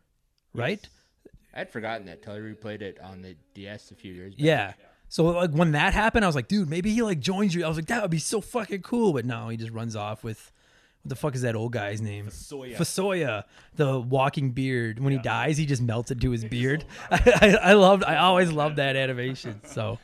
[0.54, 0.88] right?
[1.56, 4.44] I'd forgotten that till I replayed it on the DS a few years back.
[4.44, 4.72] Yeah.
[5.08, 7.64] So like when that happened, I was like, dude, maybe he like joins you.
[7.64, 9.12] I was like, that would be so fucking cool.
[9.12, 10.52] But no, he just runs off with
[11.02, 12.26] what the fuck is that old guy's name?
[12.26, 12.76] Fasoya.
[12.76, 13.44] Fasoya,
[13.76, 14.98] the walking beard.
[14.98, 16.84] When he dies, he just melts into his beard.
[17.10, 18.04] I, I loved.
[18.04, 19.60] I always loved that animation.
[19.64, 19.98] So,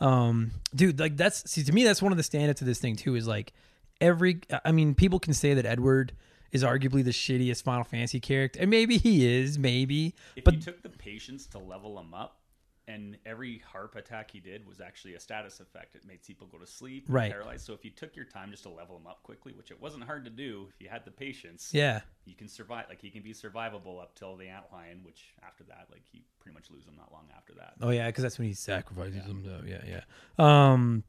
[0.00, 2.96] um, dude, like that's see to me that's one of the standouts of this thing
[2.96, 3.14] too.
[3.14, 3.52] Is like
[4.00, 4.40] every.
[4.64, 6.12] I mean, people can say that Edward
[6.52, 10.14] is arguably the shittiest Final Fantasy character, and maybe he is, maybe.
[10.36, 12.40] If but you took the patience to level him up,
[12.88, 15.94] and every harp attack he did was actually a status effect.
[15.94, 17.30] It made people go to sleep, Right.
[17.30, 17.66] Paralyzed.
[17.66, 20.04] So if you took your time just to level him up quickly, which it wasn't
[20.04, 22.86] hard to do, if you had the patience, yeah, you can survive.
[22.88, 26.54] Like he can be survivable up till the antlion, which after that, like you pretty
[26.54, 27.74] much lose him not long after that.
[27.82, 29.42] Oh yeah, because that's when he sacrifices them.
[29.44, 29.60] Though.
[29.66, 30.72] Yeah, yeah.
[30.72, 31.04] Um,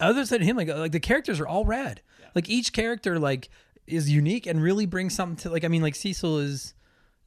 [0.00, 2.02] other than him, like like the characters are all rad.
[2.34, 3.48] Like each character like
[3.86, 5.50] is unique and really brings something to.
[5.50, 6.74] Like I mean, like Cecil is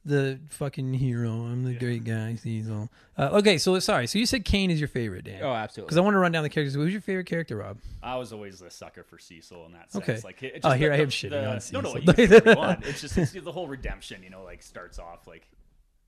[0.04, 1.30] the fucking hero.
[1.30, 2.88] I'm the great guy, Cecil.
[3.18, 4.06] Uh, okay, so sorry.
[4.06, 5.42] So you said Kain is your favorite, Dan?
[5.42, 5.88] Oh, absolutely.
[5.88, 6.74] Because I want to run down the characters.
[6.74, 7.78] Who's your favorite character, Rob?
[8.02, 10.08] I was always a sucker for Cecil in that sense.
[10.08, 10.20] Okay.
[10.22, 12.00] Like, it, Oh, just here the- I am the- shitting the- on No, no, Cecil.
[12.02, 12.84] you can do whatever you want.
[12.86, 14.22] It's just it's the whole redemption.
[14.22, 15.48] You know, like starts off like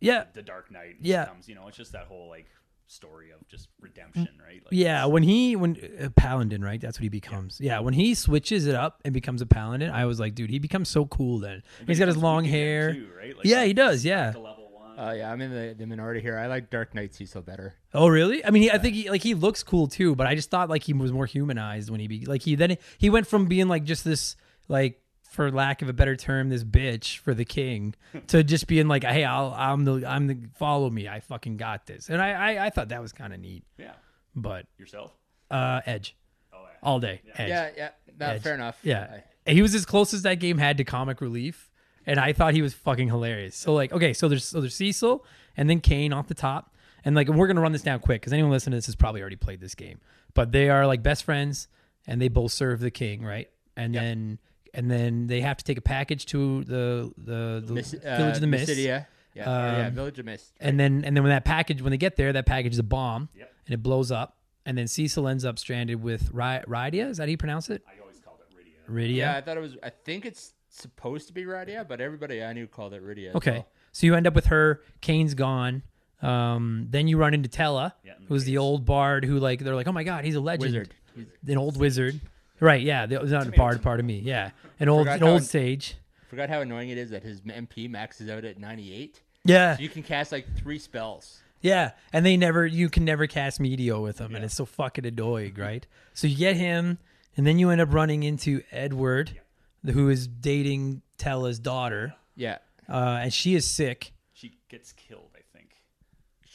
[0.01, 0.97] Yeah, the Dark Knight.
[1.01, 1.25] Yeah.
[1.27, 2.47] Comes, you know, it's just that whole like
[2.91, 4.63] story of just redemption, right?
[4.65, 6.81] Like, Yeah, when he when uh, Paladin, right?
[6.81, 7.61] That's what he becomes.
[7.61, 7.81] Yeah.
[7.81, 10.89] when he switches it up and becomes a Paladin, I was like, dude, he becomes
[10.89, 11.39] so cool.
[11.39, 12.93] Then And he's got his long hair.
[12.95, 13.37] too, right?
[13.37, 14.05] Like, Yeah, like, he does.
[14.05, 14.33] Yeah.
[14.33, 14.99] to level one.
[14.99, 16.37] Uh, yeah, I'm in the, the minority here.
[16.39, 17.75] I like Dark Knight Cecil better.
[17.95, 18.45] Oh, really?
[18.45, 20.69] I mean, he, I think he like he looks cool too, but I just thought
[20.69, 23.69] like he was more humanized when he be like he then he went from being
[23.69, 24.35] like just this
[24.67, 27.95] like for lack of a better term this bitch for the king
[28.29, 31.87] to just being like hey I'll I'm the I'm the follow me I fucking got
[31.87, 33.93] this and I I, I thought that was kind of neat yeah.
[34.35, 35.13] but Yourself.
[35.51, 36.17] uh Edge
[36.53, 36.69] Oh, yeah.
[36.83, 37.89] all day Edge Yeah, yeah,
[38.19, 38.43] that, Edge.
[38.43, 38.79] fair enough.
[38.83, 39.21] Yeah.
[39.47, 41.71] I- he was as close as that game had to comic relief,
[42.05, 43.57] and I thought he was fucking hilarious.
[43.57, 45.25] So like, okay, so there's so there's Cecil,
[45.57, 48.35] and then Kain off the top, and like we're gonna run this down quick because
[48.35, 50.01] anyone listening to this has probably already played this game,
[50.35, 51.67] but they are like best friends,
[52.07, 53.49] and they both serve the king, right?
[53.75, 54.39] And then
[54.79, 58.35] and then they have to take a package to the the, the Miss, uh, village
[58.37, 58.71] of the mist.
[58.71, 59.07] Mysidia.
[59.35, 60.53] Yeah, or yeah, Um, Village of Mist.
[60.61, 62.83] And then and then when that package when they get there, that package is a
[62.97, 63.53] bomb, Yep.
[63.67, 64.37] and it blows up.
[64.67, 67.09] And then Cecil ends up stranded with Ry- Rydia.
[67.11, 67.83] Is that how you pronounce it?
[67.87, 68.93] I always called it Rydia.
[68.93, 69.17] Rydia.
[69.17, 69.77] yeah, I thought it was.
[69.83, 73.35] I think it's supposed to be Rydia, but everybody I knew called it Rydia.
[73.35, 73.51] Okay.
[73.53, 73.69] well.
[73.93, 74.81] So you end up with her.
[75.01, 75.83] Kain's gone.
[76.21, 79.61] Um, then you run into Tellah, Yeah, in the who's the old bard who like
[79.61, 80.95] they're like, oh my god, he's a legend, Wizard.
[81.15, 82.21] He's- an old wizard.
[82.61, 82.83] Right?
[82.83, 84.19] Yeah, the, not a bard, part of me.
[84.19, 85.97] Yeah, an old, Forgot an how old sage.
[86.29, 89.21] Forgot how annoying it is that his MP maxes out at 98.
[89.45, 91.41] Yeah, So you can cast like three spells.
[91.63, 95.07] yeah, and they never, you can never cast Meteo with him, and it's so fucking
[95.07, 95.87] annoying, right?
[96.15, 96.99] So you get him,
[97.37, 99.41] and then you end up running into Edward,
[99.85, 102.59] who is dating Tellah's daughter, Yeah.
[102.89, 104.13] uh, and she is sick.
[104.35, 105.28] She gets killed.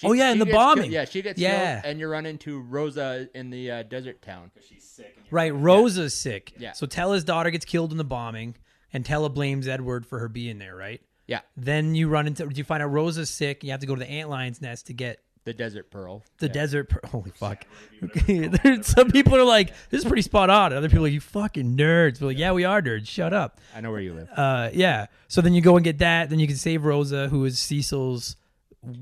[0.04, 0.92] She- Oh, yeah, in the gets killed- bombing.
[0.92, 1.82] Yeah, she gets Yeah.
[1.82, 4.52] killed, and you run into Rosa in the uh, desert town.
[4.70, 5.18] She's sick.
[5.32, 6.54] Right, Rosa's sick.
[6.60, 6.74] Yeah.
[6.74, 8.56] So Tellah's daughter gets killed in the bombing,
[8.94, 10.76] and Tellah blames Edward for her being there.
[10.76, 11.02] Right.
[11.26, 12.48] Yeah, Then you run into.
[12.54, 13.64] You find out Rosa's sick.
[13.64, 16.22] You have to go to the antlion's nest to get the desert pearl.
[16.40, 16.52] the Yeah.
[16.54, 16.90] desert.
[16.90, 17.66] Per- Holy fuck!
[18.84, 21.78] Some people are like, "This is pretty spot on." Other people are like, "You fucking
[21.78, 23.08] nerds." We're like, "Yeah, we are nerds.
[23.08, 24.30] Shut up." I know where you live.
[24.36, 25.08] Uh, yeah.
[25.28, 26.30] So then you go and get that.
[26.30, 28.36] Then you can save Rosa, who is Cecil's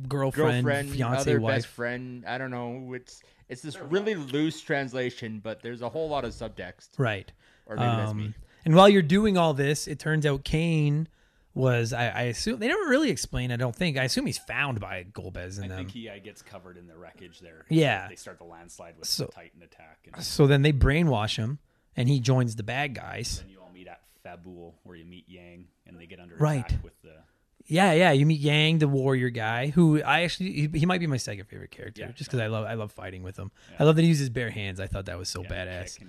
[0.08, 1.56] girlfriend, Girlfriend, fiance, other wife.
[1.58, 2.24] best friend.
[2.28, 2.94] I don't know.
[2.94, 6.90] It's it's this really loose translation, but there's a whole lot of subtext.
[6.98, 7.32] Right.
[7.66, 8.26] Or maybe that's me.
[8.26, 11.08] Um, And while you're doing all this, it turns out Kain
[11.54, 13.52] was I, I assume they never really explain.
[13.52, 13.98] I don't think.
[13.98, 15.78] I assume he's found by Golbez and I them.
[15.80, 17.66] think he uh, gets covered in the wreckage there.
[17.70, 18.08] Yeah.
[18.08, 20.08] They start the landslide with So- the Titan attack.
[20.14, 21.60] And so then they brainwash him,
[21.98, 23.40] and he joins the bad guys.
[23.42, 26.66] then you all meet at Fabul, where you meet Yang, and they get under Right.
[26.66, 27.16] attack with the.
[27.68, 28.12] Yeah, yeah.
[28.12, 31.46] You meet Yang, the warrior guy, who I actually he, he might be my second
[31.46, 32.12] favorite character, Yeah.
[32.12, 33.52] just because I love I love fighting with him.
[33.80, 34.80] I love that he uses bare hands.
[34.80, 36.00] I thought that was so badass.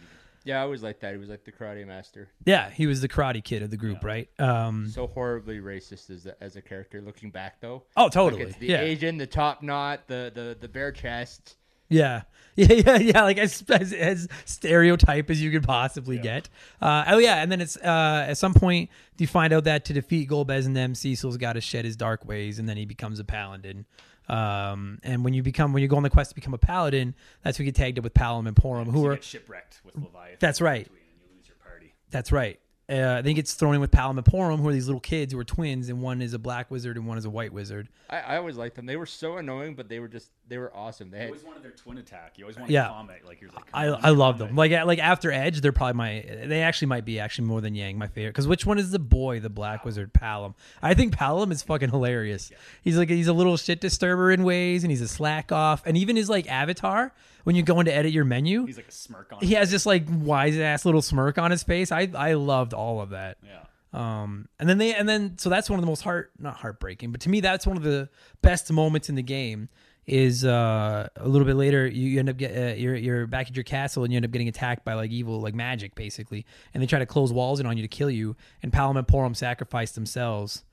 [0.44, 1.12] Yeah, I always liked that.
[1.12, 2.28] He was like the karate master.
[2.44, 4.28] Yeah, he was the karate kid of the group, right?
[4.40, 7.00] Um, So horribly racist as a, as a character.
[7.00, 8.42] Looking back though, oh, like totally.
[8.42, 11.56] it's the yeah, Asian, the top knot, the the the bare chest.
[11.92, 12.22] Yeah.
[12.54, 13.22] Yeah, yeah, yeah.
[13.22, 16.50] Like as, as, as stereotype as you could possibly get.
[16.82, 19.94] Uh, oh yeah, and then it's uh, at some point you find out that to
[19.94, 23.18] defeat Golbez and them, Cecil's got to shed his dark ways, and then he becomes
[23.20, 23.86] a paladin.
[24.28, 27.14] Um, and when you become when you go on the quest to become a paladin,
[27.42, 29.80] that's when you get tagged up with Palom and Porom, who you are get shipwrecked
[29.82, 30.36] with Leviathan.
[30.38, 30.86] That's right.
[30.86, 31.94] And you lose your party.
[32.10, 32.60] that's right.
[32.88, 35.32] Uh, I think it's thrown in with Palom and Porom, who are these little kids
[35.32, 37.88] who are twins, and one is a black wizard and one is a white wizard.
[38.10, 38.86] I, I always liked them.
[38.86, 41.10] They were so annoying, but they were just they were awesome.
[41.10, 42.34] They had, always wanted their twin attack.
[42.36, 42.88] You always wanted Yeah.
[42.88, 43.22] Comet.
[43.24, 44.56] Like you're like, I I love them.
[44.56, 46.24] Like like after Edge, they're probably my.
[46.44, 48.30] They actually might be actually more than Yang my favorite.
[48.32, 50.54] Because which one is the boy, the Black Wizard, Palom?
[50.82, 52.50] I think Palom is fucking hilarious.
[52.82, 55.82] He's like he's a little shit disturber in ways, and he's a slack off.
[55.86, 57.12] And even his like avatar,
[57.44, 59.40] when you go in to edit your menu, He's like a smirk on.
[59.40, 61.92] he has this like wise ass little smirk on his face.
[61.92, 63.38] I I loved all of that.
[63.44, 63.60] Yeah.
[63.92, 67.12] Um, and then they, and then, so that's one of the most heart, not heartbreaking,
[67.12, 68.08] but to me, that's one of the
[68.40, 69.68] best moments in the game.
[70.04, 73.46] Is uh, a little bit later, you, you end up get uh, you're you're back
[73.46, 76.44] at your castle and you end up getting attacked by like evil like magic basically,
[76.74, 78.34] and they try to close walls in on you to kill you.
[78.64, 80.64] And Palom and Porom sacrifice themselves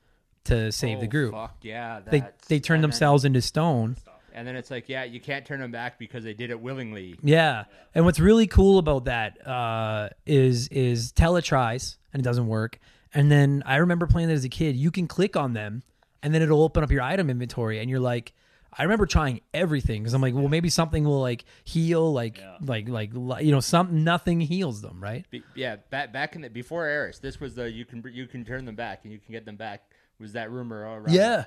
[0.44, 1.32] to save oh, the group.
[1.32, 3.96] Fuck yeah, They they turn themselves into stone.
[4.34, 7.16] And then it's like, yeah, you can't turn them back because they did it willingly.
[7.22, 7.64] Yeah.
[7.94, 12.78] And what's really cool about that uh, is is Tellah tries and it doesn't work.
[13.12, 14.76] And then I remember playing that as a kid.
[14.76, 15.82] You can click on them,
[16.22, 18.32] and then it'll open up your item inventory, and you're like.
[18.72, 22.56] I remember trying everything because I'm like, well, maybe something will like heal, like, Yeah.
[22.60, 24.04] like, like, li- you know, something.
[24.04, 25.28] nothing heals them, right?
[25.28, 28.44] Be, yeah, back back in the before Eris, this was the you can you can
[28.44, 29.90] turn them back and you can get them back.
[30.20, 31.10] Was that rumor all around?
[31.12, 31.46] Yeah,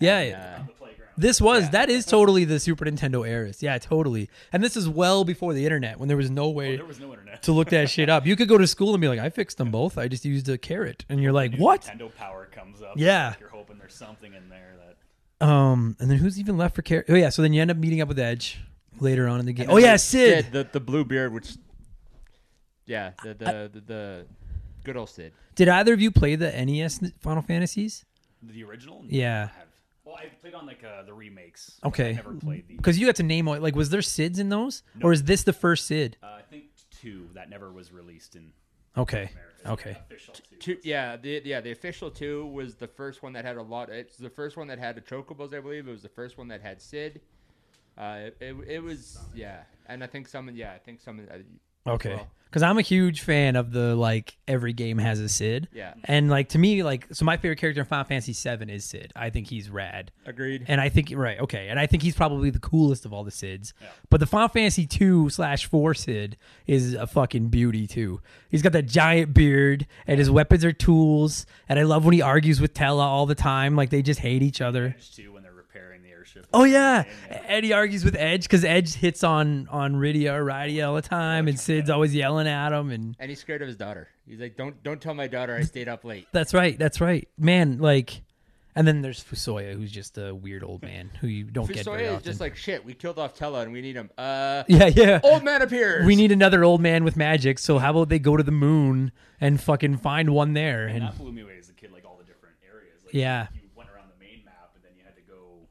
[0.00, 0.22] yeah.
[0.22, 0.58] yeah.
[0.60, 3.62] Uh, This was that is totally the Super Nintendo eras.
[3.62, 4.28] Yeah, totally.
[4.52, 7.10] And this is well before the internet when there was no way There was no
[7.10, 7.40] internet.
[7.44, 8.26] to look that shit up.
[8.26, 9.96] You could go to school and be like, I fixed them both.
[9.96, 11.04] I just used a carrot.
[11.08, 11.82] And you're like, Your what?
[11.82, 12.94] Nintendo Power comes up.
[12.96, 13.28] Yeah.
[13.28, 14.74] Like you're hoping there's something in there
[15.40, 15.46] that.
[15.46, 17.06] Um, and then who's even left for carrot?
[17.08, 18.58] Oh yeah, so then you end up meeting up with Edge
[18.98, 19.66] later on in the game.
[19.70, 20.50] Oh yeah, Cid.
[20.50, 21.54] the the blue beard, which
[22.86, 24.26] yeah, the the, the the
[24.84, 25.32] good old Cid.
[25.54, 28.04] Did either of you play the NES Final Fantasies?
[28.42, 29.02] The original?
[29.02, 29.48] No, Yeah.
[30.04, 30.08] I.
[30.08, 31.78] Well, I played on like uh, the remakes.
[31.84, 32.10] Okay.
[32.10, 32.76] I never played the.
[32.76, 35.42] Because you got to name all- like, was there Cids in those, or is this
[35.44, 36.16] the first Cid?
[36.22, 38.52] Uh, I think two that never was released in
[38.96, 39.30] Okay,
[39.64, 39.70] America.
[39.88, 39.90] okay.
[40.06, 40.56] Official two.
[40.56, 43.90] Two, yeah, the yeah the official two was the first one that had a lot.
[43.90, 45.88] It's the first one that had the chocobos, I believe.
[45.88, 47.20] It was the first one that had Cid.
[47.98, 51.38] Uh, it, it, it was yeah, and I think some yeah I think some uh,
[51.86, 52.14] Okay.
[52.16, 52.28] well.
[52.48, 55.66] Because I'm a huge fan of the like every game has a Cid.
[55.72, 55.94] Yeah.
[56.04, 59.12] And like to me, like so my favorite character in Final Fantasy VII is Cid.
[59.16, 60.12] I think he's rad.
[60.24, 60.64] agreed.
[60.68, 63.32] And I think right, okay, and I think he's probably the coolest of all the
[63.32, 63.72] Cids.
[63.82, 63.88] Yeah.
[64.08, 66.36] But the Final Fantasy two slash four Cid
[66.68, 68.20] is a fucking beauty too.
[68.48, 71.46] He's got that giant beard, and his weapons are tools.
[71.68, 74.44] And I love when he argues with Tellah all the time, like they just hate
[74.44, 74.94] each other.
[75.12, 76.43] Two when they're repairing the airship.
[76.54, 80.94] Oh yeah, Eddie argues with Edge because Edge hits on on Rydia or Rydia all
[80.94, 82.90] the time, and Cid's always yelling at him.
[82.90, 84.08] And And he's scared of his daughter.
[84.26, 86.28] He's like, don't don't tell my daughter I stayed up late.
[86.32, 87.78] that's right, that's right, man.
[87.78, 88.22] Like,
[88.76, 92.02] and then there's Fusoya, who's just a weird old man who you don't get very
[92.02, 92.24] Fusoya is often.
[92.24, 92.84] just like shit.
[92.84, 94.10] We killed off Tellah and we need him.
[94.16, 95.20] Uh, yeah, yeah.
[95.24, 96.06] old man appears.
[96.06, 97.58] We need another old man with magic.
[97.58, 100.86] So how about they go to the moon and fucking find one there?
[100.86, 103.00] And And that blew me away as a kid, like all the different areas.
[103.04, 103.48] Like, Yeah.
[103.54, 105.68] You went around the main map, and then you had to go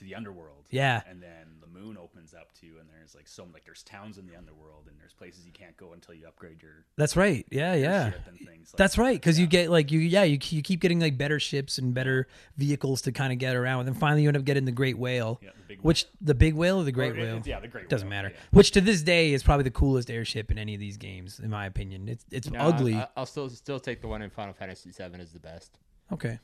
[0.00, 0.66] to the underworld.
[0.70, 1.00] Yeah.
[1.08, 4.26] And then the moon opens up too, and there's like so like there's towns in
[4.26, 7.46] the underworld, and there's places you can't go until you upgrade your that's right.
[7.50, 8.10] Yeah, yeah.
[8.10, 8.70] ship and things.
[8.72, 9.02] Like That's that.
[9.02, 11.94] right, because you get like you, yeah, you, you keep getting like better ships and
[11.94, 12.26] better
[12.56, 14.98] vehicles to kind of get around, and then finally you end up getting the Great
[14.98, 17.60] Whale, Yeah, the big which the big whale or the Great Or it- Whale, yeah,
[17.60, 18.34] the Great doesn't Whale, matter.
[18.34, 18.40] yeah.
[18.52, 21.50] Which to this day is probably the coolest airship in any of these games, in
[21.50, 22.08] my opinion.
[22.08, 22.94] It's it's No, ugly.
[22.96, 25.78] I, will still still take the one in Final Fantasy VII as the best.
[26.12, 26.38] okay.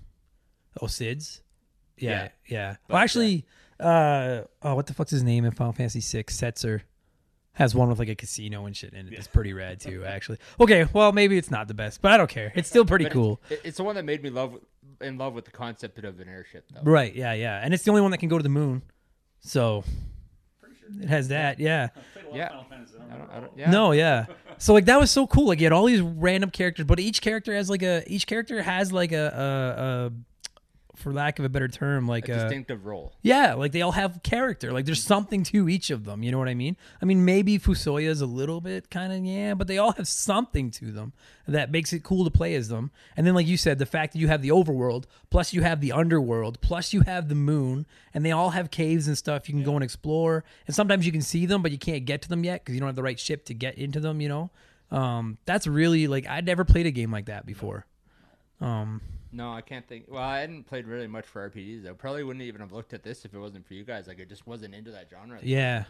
[0.82, 1.40] Oh, Cid's.
[1.98, 2.28] Yeah, Yeah.
[2.46, 2.76] yeah.
[2.88, 3.44] But, well, actually,
[3.80, 6.36] uh, oh, what the fuck's his name in Final Fantasy Six?
[6.36, 6.82] Setzer
[7.52, 9.14] has one with like a casino and shit in it.
[9.14, 10.38] It's pretty rad too, actually.
[10.60, 12.52] Okay, well maybe it's not the best, but I don't care.
[12.54, 13.40] It's still pretty cool.
[13.48, 14.58] It's, it's the one that made me love
[15.00, 16.80] in love with the concept of an airship, though.
[16.90, 17.14] Right?
[17.14, 17.60] Yeah, yeah.
[17.62, 18.82] And it's the only one that can go to the moon,
[19.40, 19.84] so
[21.00, 21.58] it has that.
[21.58, 21.88] Yeah.
[22.12, 22.48] Played a lot of Yeah.
[22.48, 23.70] Final Fantasy, I don't I don't, I remember don't, yeah.
[23.70, 24.26] No, yeah.
[24.58, 25.46] So like that was so cool.
[25.48, 28.62] Like you had all these random characters, but each character has like a each character
[28.62, 30.12] has like a a, a
[30.96, 33.12] for lack of a better term, like a distinctive role.
[33.22, 34.72] yeah, like they all have character.
[34.72, 36.22] Like there's something to each of them.
[36.22, 36.76] You know what I mean?
[37.00, 40.08] I mean maybe Fusoya is a little bit kind of yeah, but they all have
[40.08, 41.12] something to them
[41.46, 42.90] that makes it cool to play as them.
[43.16, 45.80] And then like you said, the fact that you have the overworld, plus you have
[45.80, 49.54] the underworld, plus you have the moon, and they all have caves and stuff you
[49.54, 50.44] can go and explore.
[50.66, 52.80] And sometimes you can see them, but you can't get to them yet because you
[52.80, 54.20] don't have the right ship to get into them.
[54.20, 54.50] You know,
[54.90, 57.86] um, that's really like I'd never played a game like that before.
[58.60, 59.02] Um,
[59.36, 60.06] No, I can't think.
[60.08, 61.86] Well, I hadn't played really much for RPGs.
[61.86, 64.06] I probably wouldn't even have looked at this if it wasn't for you guys.
[64.06, 65.38] Like, I just wasn't into that genre.
[65.42, 65.84] Yeah.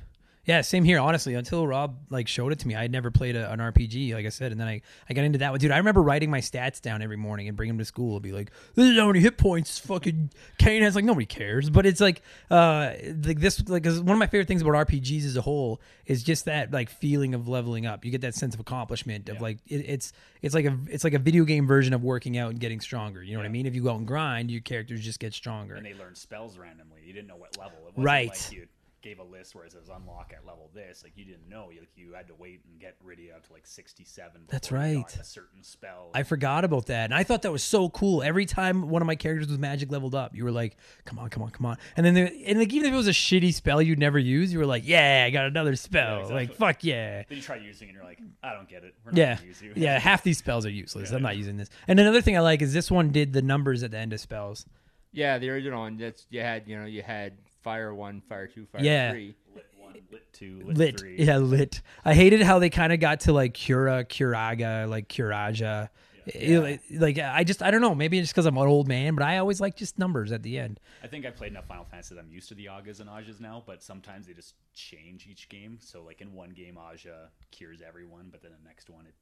[0.46, 1.00] Yeah, same here.
[1.00, 4.14] Honestly, until Rob like showed it to me, I had never played a, an RPG,
[4.14, 4.80] like I said, and then I,
[5.10, 5.58] I got into that one.
[5.58, 8.14] Dude, I remember writing my stats down every morning and bring them to school.
[8.14, 11.68] and be like, "This is how many hit points fucking Kain has." Like nobody cares,
[11.68, 12.92] but it's like, uh,
[13.24, 16.22] like this, like 'cause one of my favorite things about RPGs as a whole is
[16.22, 18.04] just that like feeling of leveling up.
[18.04, 21.14] You get that sense of accomplishment of like it, it's it's like a it's like
[21.14, 23.20] a video game version of working out and getting stronger.
[23.20, 23.66] You know what I mean?
[23.66, 25.74] If you go out and grind, your characters just get stronger.
[25.74, 27.00] and they learn spells randomly.
[27.04, 27.78] You didn't know what level.
[27.78, 28.28] It wasn't Right.
[28.52, 28.68] Like
[29.06, 31.02] gave a list where it says unlock at level this.
[31.04, 31.70] Like you didn't know.
[31.70, 34.42] You, like, you had to wait and get Riddy up to like sixty-seven.
[34.48, 35.06] That's before you right.
[35.06, 36.10] got A certain spell.
[36.14, 37.04] I forgot about that.
[37.04, 38.22] And I thought that was so cool.
[38.22, 41.30] Every time one of my characters was magic leveled up, you were like, come on,
[41.30, 41.78] come on, come on.
[41.96, 44.52] And then, there, and like, even if it was a shitty spell you'd never use,
[44.52, 46.22] you were like, yeah, I got another spell.
[46.22, 46.46] exactly.
[46.46, 47.22] Like, fuck yeah.
[47.28, 48.94] then you try using it, and you're like, I don't get it.
[49.04, 49.34] We're not Yeah.
[49.36, 49.72] gonna use you.
[49.76, 51.12] Yeah, half these spells are useless.
[51.12, 51.70] I'm not using this.
[51.86, 54.20] And another thing I like is this one did the numbers at the end of
[54.20, 54.66] spells.
[55.12, 55.96] Yeah, the original one.
[55.96, 56.64] That's you had.
[56.66, 57.32] You know, you had
[57.66, 59.10] fire one, fire two, fire Yeah.
[59.10, 59.34] three.
[59.54, 61.00] lit one, lit two, lit, Lit.
[61.00, 61.16] three.
[61.18, 61.82] Yeah, lit.
[62.04, 65.88] I hated how they kind of got to like Cura, Curaga, like Curaja.
[66.26, 69.14] It- like- like I just I don't know maybe it's because I'm an old man
[69.14, 71.84] but I always like just numbers at the end I think I've played enough Final
[71.84, 75.28] Fantasy that I'm used to the Agas and Ajas now, but sometimes they just change
[75.28, 75.78] each game.
[75.80, 79.14] So like in one game, Aja cures everyone, but then the next one it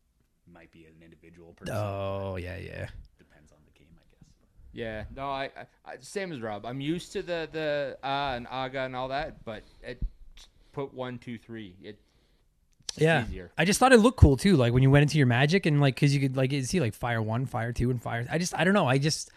[0.50, 1.74] might be an individual person.
[1.76, 2.88] oh yeah yeah
[3.18, 4.28] Depends on the game, I guess.
[4.74, 6.66] Yeah, no, I, I, I same as Rob.
[6.66, 10.02] I'm used to the the uh and aga and all that, but it
[10.72, 11.74] put one, two, three.
[11.82, 11.98] It
[12.88, 13.50] it's yeah easier.
[13.56, 15.80] I just thought it looked cool too like when you went into your magic and
[15.80, 18.54] like because you could like see like fire one fire two and fire I just
[18.54, 19.30] I don't know I just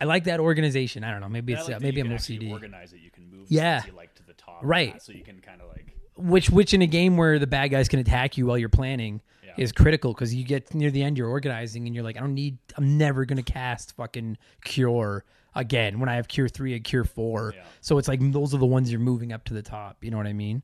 [0.00, 2.08] I like that organization I don't know maybe And it's like uh, maybe you I'm
[2.10, 3.00] can actually OCD Organize it.
[3.00, 3.46] You can move.
[3.48, 3.82] Yeah.
[3.86, 4.60] You like to the top.
[4.62, 4.92] Right.
[4.92, 5.96] that, So you can kind of like.
[6.16, 9.14] which which in a game where the bad guys can attack you while you're planning
[9.14, 9.33] Yeah.
[9.56, 12.34] Is critical because you get near the end you're organizing and you're like I don't
[12.34, 15.24] need I'm never gonna cast fucking cure
[15.54, 17.62] again when I have cure three and cure four Yeah.
[17.80, 20.16] so it's like those are the ones you're moving up to the top you know
[20.16, 20.62] what I mean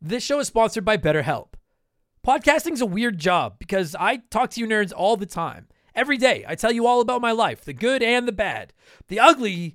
[0.00, 1.48] This show is sponsored by BetterHelp.
[2.26, 5.66] Podcasting's a weird job because I talk to you nerds all the time.
[5.94, 8.72] Every day, I tell you all about my life, the good and the bad.
[9.08, 9.74] The ugly,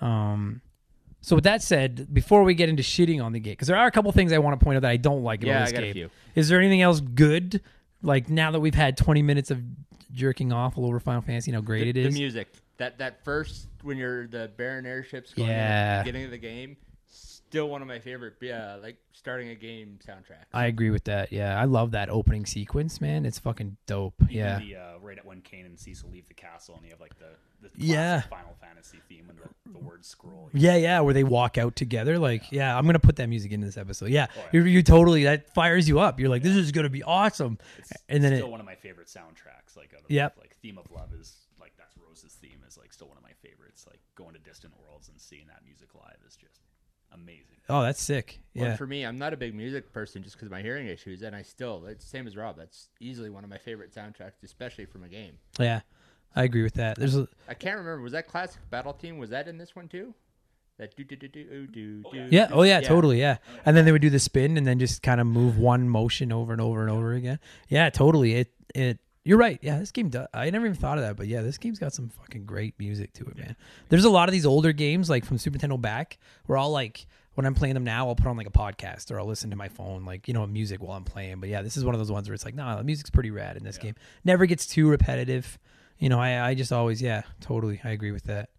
[0.00, 0.60] Um,
[1.20, 3.86] so with that said, before we get into shitting on the game, because there are
[3.86, 5.68] a couple things I want to point out that I don't like about Yeah, this
[5.70, 5.92] I got a game.
[5.94, 6.10] few.
[6.34, 7.60] Is there anything else good?
[8.02, 9.62] Like now that we've had 20 minutes of
[10.12, 12.14] jerking off all over Final Fantasy, and how great the, it is.
[12.14, 12.48] the music.
[12.76, 15.98] That that first when you're the Baron airships going in Yeah.
[15.98, 16.76] the beginning of the game,
[17.54, 18.34] still one of my favorite.
[18.40, 20.46] Yeah, like starting a game soundtrack.
[20.52, 21.32] I agree with that.
[21.32, 23.24] Yeah, I love that opening sequence, man.
[23.24, 24.14] It's fucking dope.
[24.22, 24.58] Even Yeah.
[24.58, 27.16] The, uh, right at when Kain and Cecil leave the castle, and you have like
[27.18, 27.28] the,
[27.62, 28.22] the Yeah.
[28.22, 30.50] Final Fantasy theme and the, the word scroll.
[30.52, 32.18] Yeah, yeah, where they walk out together.
[32.18, 34.10] Like, yeah, I'm gonna put that music in this episode.
[34.10, 34.60] Yeah, Oh, yeah.
[34.60, 36.18] You, you totally that fires you up.
[36.18, 37.58] You're like, this is gonna be awesome.
[37.78, 39.76] It's and then still it, one of my favorite soundtracks.
[39.76, 40.38] Like, out of, Yep.
[40.40, 43.32] like theme of love is like that's Rose's theme is like still one of my
[43.42, 43.86] favorites.
[43.88, 46.60] Like going to distant worlds and seeing that music live is just
[47.14, 47.44] amazing.
[47.68, 48.40] oh, that's sick.
[48.54, 50.86] Well, Yeah, for me, I'm not a big music person just because of my hearing
[50.86, 52.56] issues, and I still it's same as Rob.
[52.56, 55.38] That's easily one of my favorite soundtracks, especially from a game.
[55.58, 55.80] yeah,
[56.36, 56.98] I agree with that.
[56.98, 58.00] There's a, I can't remember.
[58.02, 59.18] Was that classic battle team?
[59.18, 60.14] Was that in this one too?
[60.78, 62.02] That do do do do do do.
[62.04, 62.48] Oh, yeah.
[62.48, 63.20] do- Oh yeah, totally.
[63.20, 63.36] Yeah.
[63.64, 66.32] And then they would do the spin and then just kind of move one motion
[66.32, 67.38] over and over and over again.
[67.68, 68.34] Yeah, totally.
[68.34, 68.98] It it.
[69.24, 69.58] You're right.
[69.62, 70.28] Yeah, this game does.
[70.34, 73.14] I never even thought of that, but yeah, this game's got some fucking great music
[73.14, 73.56] to it, man.
[73.88, 77.06] There's a lot of these older games like from Super Nintendo back where I'll like
[77.34, 79.56] when I'm playing them now, I'll put on like a podcast or I'll listen to
[79.56, 81.40] my phone, like you know, music while I'm playing.
[81.40, 83.30] But yeah, this is one of those ones where it's like, nah, the music's pretty
[83.30, 83.94] rad in this game.
[84.24, 85.58] Never gets too repetitive.
[85.98, 88.50] You know, I I just always yeah, totally, I agree with that.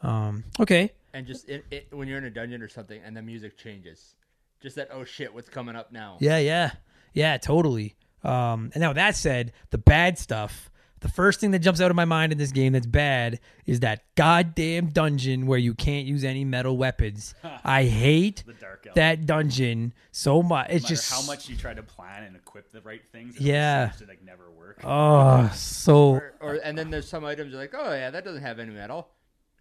[0.00, 0.92] Um, okay.
[1.12, 4.14] and just it, it, when you're in a dungeon or something, and the music changes,
[4.62, 6.18] just that oh shit, what's coming up now?
[6.20, 6.72] Yeah, yeah,
[7.14, 7.96] yeah, totally.
[8.24, 10.70] Um, and now that said, the bad stuff.
[11.00, 13.80] The first thing that jumps out of my mind in this game that's bad is
[13.80, 17.34] that goddamn dungeon where you can't use any metal weapons.
[17.64, 20.68] I hate The dark that dungeon so much.
[20.70, 23.36] It's no just how much you try to plan and equip the right things.
[23.36, 23.90] It Yeah.
[23.90, 24.80] seems to like never work.
[24.82, 28.42] oh so Or, or and then there's some items you're like, oh yeah, that doesn't
[28.42, 29.08] have any metal.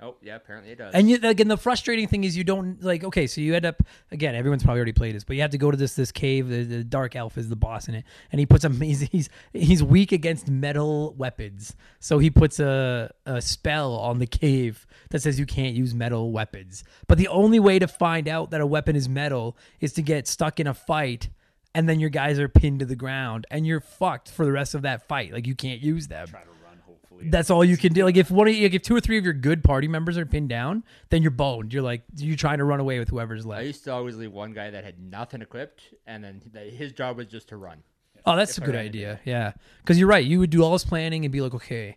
[0.04, 0.94] Oh yeah, apparently it does.
[0.94, 3.06] And you again, the frustrating thing is you don't like.
[3.06, 3.82] Okay, so you end up
[4.12, 4.36] again.
[4.36, 6.50] Everyone's probably already played this, but you have to go to this this cave.
[6.50, 9.30] The, the dark elf is the boss in it, and he puts a he's he's,
[9.54, 11.74] he's weak against metal weapons.
[12.02, 16.32] So he puts a a spell on the cave that says you can't use metal
[16.34, 16.84] weapons.
[17.08, 20.28] But the only way to find out that a weapon is metal is to get
[20.28, 21.30] stuck in a fight.
[21.76, 24.76] And then your guys are pinned to the ground, and you're fucked for the rest
[24.76, 25.34] of that fight.
[25.34, 26.28] Like you can't use them.
[27.24, 27.32] Try to run, hopefully.
[27.32, 28.04] That's all you can do.
[28.04, 30.18] Like if one of you, like if two or three of your good party members
[30.18, 31.74] are pinned down, then you're boned.
[31.74, 33.58] You're like you're trying to run away with whoever's left.
[33.58, 33.68] I left.
[33.68, 37.18] used to always leave one guy that had nothing equipped, and then th- his job
[37.18, 37.84] was just to run.
[38.26, 39.20] Oh, that's a if I good ran into idea.
[39.26, 40.26] Yeah, because you're right.
[40.26, 41.96] You would do all this planning and be like, okay, I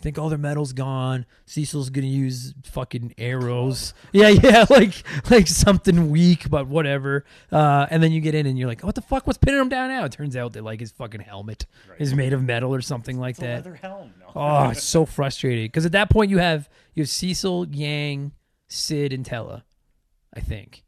[0.00, 1.26] think all their metal's gone.
[1.46, 3.94] Cecil's gonna use fucking arrows.
[4.12, 4.94] Yeah, yeah, like
[5.30, 7.24] like something weak, but whatever.
[7.52, 9.26] Uh, and then you get in and you're like, what the fuck?
[9.26, 10.04] What's pinning him down now?
[10.04, 12.00] It turns out that like his fucking helmet Right.
[12.00, 13.54] is made of metal or something like It's a that.
[13.56, 14.12] leather helm.
[14.20, 14.32] No.
[14.36, 18.32] Oh, it's so frustrating because at that point you have you have Cecil, Yang,
[18.68, 19.62] Cid, and Tellah,
[20.34, 20.84] I think.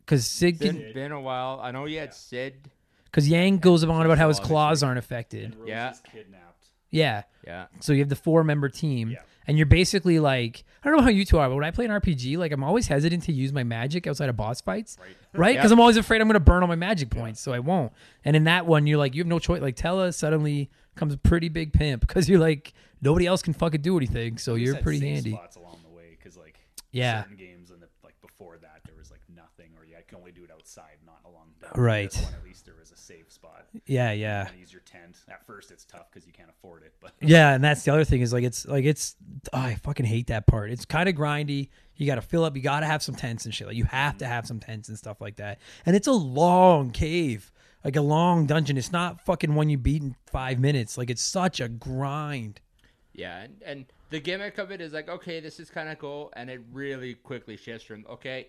[0.00, 1.60] Because Cid, Been, can, been a while.
[1.62, 2.68] I know you had Cid.
[3.06, 5.44] because Yang goes on about how his claws aren't affected.
[5.44, 5.92] and Rose Yeah.
[6.90, 7.66] Yeah, Yeah.
[7.80, 9.18] so you have the four member team, Yeah.
[9.46, 11.84] and you're basically like I don't know how you two are, but when I play
[11.84, 15.08] an RPG, like I'm always hesitant to use my magic outside of boss fights, Right.
[15.34, 15.54] right?
[15.54, 15.60] Yeah.
[15.60, 17.92] Because I'm always afraid I'm gonna burn all my magic points, so I won't.
[18.24, 19.60] And in that one, you're like you have no choice.
[19.60, 22.72] Like Tellah suddenly comes a pretty big pimp because you're like
[23.02, 25.32] nobody else can fucking do anything, so you're pretty handy.
[25.32, 26.58] Spots along the way because like
[26.92, 27.22] Yeah.
[27.22, 30.18] certain games and the, like before that there was like nothing or yeah, I can
[30.18, 31.34] only do it outside, not along.
[31.60, 32.14] the Right.
[32.14, 33.66] One, at least there was a safe spot.
[33.86, 34.48] Yeah, yeah.
[34.92, 35.40] You can use your tent.
[35.40, 38.04] At first, it's tough because you can't afford it, but Yeah, and that's the other
[38.04, 39.16] thing is like it's like it's
[39.52, 40.70] oh, I fucking hate that part.
[40.70, 41.68] It's kind of grindy.
[41.96, 42.56] You got to fill up.
[42.56, 43.66] You got to have some tents and shit.
[43.66, 45.58] Like you have to have some tents and stuff like that.
[45.84, 47.50] And it's a long cave,
[47.84, 48.76] like a long dungeon.
[48.76, 50.96] It's not fucking one you beat in five minutes.
[50.96, 52.60] Like it's such a grind.
[53.12, 56.32] Yeah, and, and the gimmick of it is like, okay, this is kind of cool,
[56.36, 58.48] and it really quickly shifts from okay,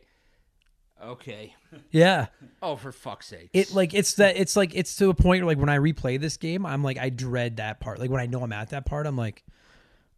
[1.04, 1.56] okay,
[1.92, 2.28] Yeah,
[2.62, 5.56] oh for fuck's sake, it like it's that it's like it's to a point where
[5.56, 8.00] like when I replay this game, I'm like I dread that part.
[8.00, 9.44] Like when I know I'm at that part, I'm like.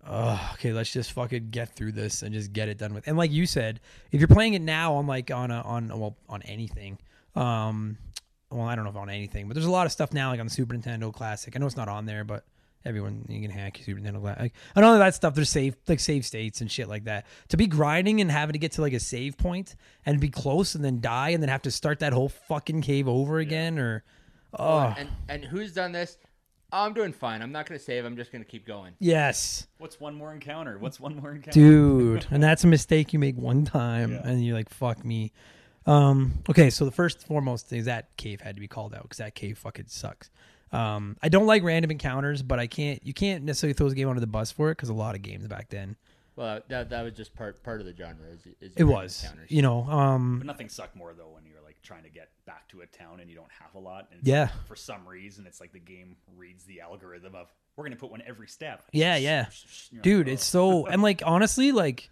[0.03, 0.73] Oh, okay.
[0.73, 3.07] Let's just fucking get through this and just get it done with.
[3.07, 3.79] And like you said,
[4.11, 6.97] if you're playing it now on like on a on well on anything,
[7.35, 7.99] um,
[8.49, 10.39] well I don't know if on anything, but there's a lot of stuff now like
[10.39, 11.55] on the Super Nintendo Classic.
[11.55, 12.45] I know it's not on there, but
[12.85, 14.41] everyone you can hack your Super Nintendo Classic.
[14.41, 15.33] Like, and all of that stuff.
[15.35, 17.25] There's save like save states and shit like that.
[17.49, 19.75] To be grinding and having to get to like a save point
[20.05, 23.07] and be close and then die and then have to start that whole fucking cave
[23.07, 24.03] over again or
[24.57, 26.17] oh and and who's done this?
[26.73, 27.41] Oh, I'm doing fine.
[27.41, 28.05] I'm not gonna save.
[28.05, 28.93] I'm just gonna keep going.
[28.99, 29.67] yes.
[29.77, 30.77] what's one more encounter?
[30.79, 31.51] What's one more encounter?
[31.59, 34.21] dude and that's a mistake you make one time Yeah.
[34.25, 35.33] and you're like fuck me
[35.87, 39.01] um okay so the first foremost thing is that cave had to be called out
[39.01, 40.29] because that cave fucking sucks
[40.73, 44.07] um i don't like random encounters but i can't you can't necessarily throw this game
[44.07, 45.95] under the bus for it because a lot of games back then
[46.35, 48.25] Well, that that was just part part of the genre.
[48.33, 49.51] Is, is it was encounters.
[49.51, 52.67] you know um But nothing sucked more though when you're like trying to get back
[52.69, 54.07] to a town and you don't have a lot.
[54.11, 54.43] And Yeah.
[54.43, 58.11] like, for some reason, it's like the game reads the algorithm of we're gonna put
[58.11, 58.83] one every step.
[58.93, 59.47] Yeah, yeah.
[59.91, 62.09] You're like, dude "Oh." it's so and like honestly like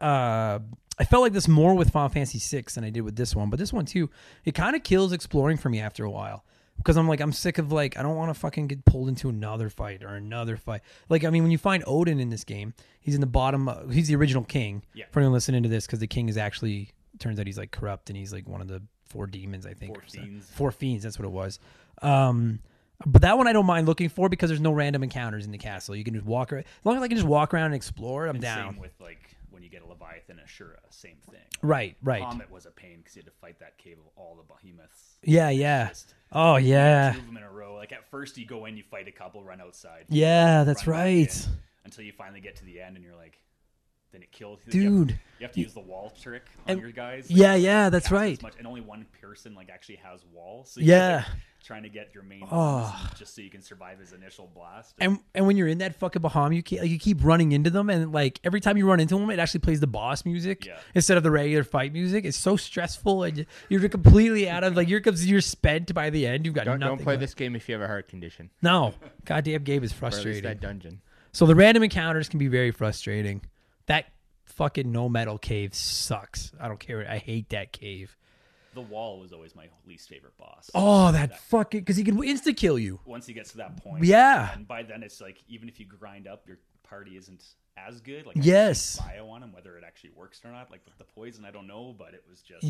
[0.00, 0.58] uh
[0.98, 3.48] i felt like this more with final fantasy 6 than i did with this one
[3.50, 4.10] but this one too
[4.44, 6.44] it kind of kills exploring for me after a while
[6.78, 9.28] because i'm like i'm sick of like i don't want to fucking get pulled into
[9.28, 12.74] another fight or another fight like i mean when you find odin in this game
[13.00, 15.04] he's in the bottom uh, he's the original king Yeah.
[15.10, 18.10] for anyone listening to this because the king is actually turns out he's like corrupt
[18.10, 20.50] and he's like one of the four demons i think Four fiends.
[20.50, 21.58] four fiends that's what it was
[22.02, 22.60] um
[23.04, 25.58] but that one I don't mind looking for because there's no random encounters in the
[25.58, 25.94] castle.
[25.94, 26.62] You can just walk around.
[26.62, 28.72] As long as I can just walk around and explore, I'm And down.
[28.72, 31.42] Same with like when you get a Leviathan Asura, same thing.
[31.60, 32.22] Right, right.
[32.22, 35.18] Comet was a pain because you had to fight that cave of all the behemoths.
[35.22, 35.88] Yeah, yeah.
[35.88, 37.12] Just Oh, yeah.
[37.12, 37.74] two of them in a row.
[37.74, 40.06] Like at first you go in, you fight a couple, run outside.
[40.08, 41.46] Yeah, that's run right.
[41.46, 41.52] in,
[41.84, 43.38] Until you finally get to the end and you're like,
[44.16, 44.80] then it kills you.
[44.80, 45.18] You have- Dude.
[45.38, 47.30] You have to use the wall trick on And- your guys.
[47.30, 48.40] Yeah, yeah, that's right.
[48.42, 50.70] Much, and only one person like actually has walls.
[50.72, 51.16] So Yeah.
[51.16, 51.26] Like,
[51.62, 53.10] trying to get your main Oh.
[53.18, 54.94] just so you can survive his initial blast.
[55.00, 57.70] And and when you're in that fucking Baham, you keep, like, you keep running into
[57.70, 60.64] them, and like every time you run into them, it actually plays the boss music
[60.64, 60.78] Yeah.
[60.94, 62.24] instead of the regular fight music.
[62.24, 66.26] It's so stressful, and you- you're completely out of like you're you're spent by the
[66.26, 66.46] end.
[66.46, 66.96] You've got Don't nothing.
[66.98, 67.20] don't play left.
[67.20, 68.48] this game if you have a heart condition.
[68.62, 68.94] No,
[69.26, 70.44] goddamn game is Or frustrating.
[70.44, 71.00] that dungeon.
[71.32, 73.42] So the random encounters can be very frustrating.
[73.86, 74.06] That
[74.44, 76.52] fucking no metal cave sucks.
[76.60, 77.06] I don't care.
[77.08, 78.16] I hate that cave.
[78.74, 80.70] The wall was always my least favorite boss.
[80.74, 83.00] Oh, that fucking because he can insta kill you.
[83.06, 84.52] Once he gets to that point, Yeah.
[84.52, 87.42] and by then it's like even if you grind up, your party isn't
[87.78, 88.26] as good.
[88.26, 88.98] Like I Yes.
[89.00, 90.70] bio on him, whether it actually works or not.
[90.70, 92.66] Like with the poison, I don't know, but it was just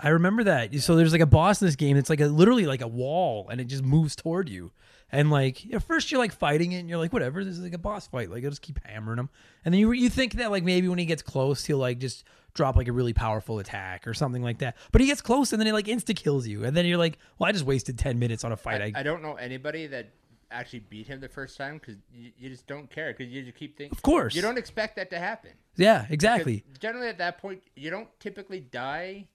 [0.00, 0.74] I remember that.
[0.80, 1.96] So there's like a boss in this game.
[1.96, 4.72] It's like a literally like a wall, and it just moves toward you.
[5.10, 7.44] And like at first you're like fighting it, and you're like, whatever.
[7.44, 8.30] This is like a boss fight.
[8.30, 9.28] Like I'll just keep hammering him.
[9.64, 12.24] And then you you think that like maybe when he gets close, he'll like just
[12.54, 14.76] drop like a really powerful attack or something like that.
[14.90, 16.64] But he gets close, and then he like insta kills you.
[16.64, 18.80] And then you're like, well, I just wasted ten minutes on a fight.
[18.80, 20.08] I, I, don't know anybody that
[20.50, 23.56] actually beat him the first time because you, you just don't care because you just
[23.56, 23.96] keep thinking.
[23.96, 24.34] of course.
[24.34, 25.52] You don't expect that to happen.
[25.76, 26.64] Yeah, exactly.
[26.78, 29.28] Generally, at that point, you don't typically die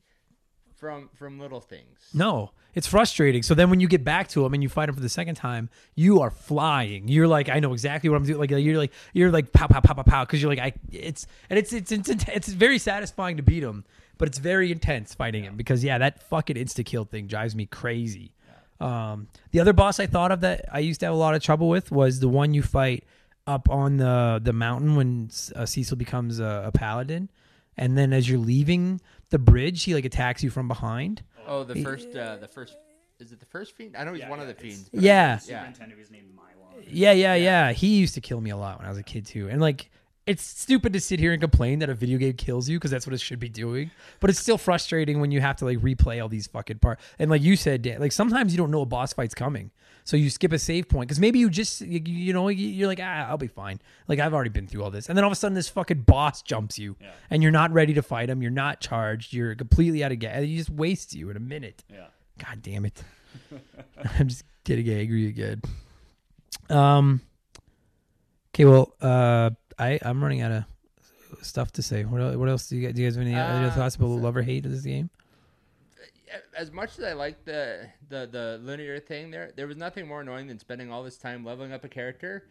[0.77, 2.09] from from little things.
[2.13, 3.43] No, it's frustrating.
[3.43, 5.35] So then when you get back to him and you fight him for the second
[5.35, 7.07] time, you are flying.
[7.07, 8.39] You're like, I know exactly what I'm doing.
[8.39, 10.73] Like you're like you're like pow pow pow pow pow because you're like I.
[10.91, 13.83] It's and it's it's it's it's very satisfying to beat him,
[14.17, 17.65] but it's very intense fighting him because yeah, that fucking insta kill thing drives me
[17.65, 18.33] crazy.
[18.79, 21.41] Um, the other boss I thought of that I used to have a lot of
[21.41, 23.03] trouble with was the one you fight
[23.47, 27.29] up on the the mountain when uh, Cecil becomes a, a paladin,
[27.77, 28.99] and then as you're leaving
[29.29, 31.23] the bridge, he like attacks you from behind.
[31.45, 32.75] Oh, the first, uh, the first,
[33.19, 33.95] is it the first fiend?
[33.95, 34.89] I know he's Yeah, one of yeah, the it's- fiends.
[34.93, 35.65] Yeah, Super Yeah.
[35.65, 36.83] Nintendo was named Milon.
[36.89, 37.71] Yeah, yeah, yeah.
[37.71, 39.49] He used to kill me a lot when I was a kid too.
[39.49, 39.89] And like
[40.27, 43.07] it's stupid to sit here and complain that a video game kills you because that's
[43.07, 43.89] what it should be doing.
[44.19, 47.03] But it's still frustrating when you have to like replay all these fucking parts.
[47.17, 49.71] And like you said, Dan, like sometimes you don't know a boss fight's coming,
[50.03, 52.87] so you skip a save point because maybe you just you, you know you- you're
[52.87, 53.79] like ah I'll be fine.
[54.07, 56.01] Like I've already been through all this, and then all of a sudden this fucking
[56.01, 57.11] boss jumps you, Yeah.
[57.29, 58.41] and you're not ready to fight him.
[58.41, 59.33] You're not charged.
[59.33, 60.41] You're completely out of gas.
[60.43, 61.83] He just wastes you in a minute.
[61.91, 62.07] Yeah.
[62.37, 63.01] God damn it.
[64.19, 65.61] I'm just getting angry again.
[66.69, 67.21] Um
[68.53, 70.63] Okay, well, uh I I'm running out of
[71.41, 72.03] stuff to say.
[72.05, 73.95] What else, what else do you guys, do you guys have any other Uh, thoughts
[73.95, 75.09] about love or hate of this game?
[76.57, 80.21] As much as I like the, the the linear thing, there there was nothing more
[80.21, 82.43] annoying than spending all this time leveling up a character,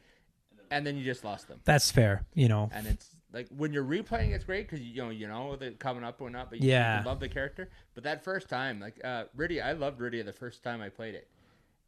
[0.71, 1.61] and then you just lost them.
[1.65, 2.71] That's fair, you know.
[2.73, 6.05] And it's like when you're replaying, it's great because you know you know they're coming
[6.05, 7.03] up and up, but you, Yeah.
[7.05, 7.69] love the character.
[7.95, 11.15] But that first time, like uh, Riddy, I loved Riddy the first time I played
[11.15, 11.29] it,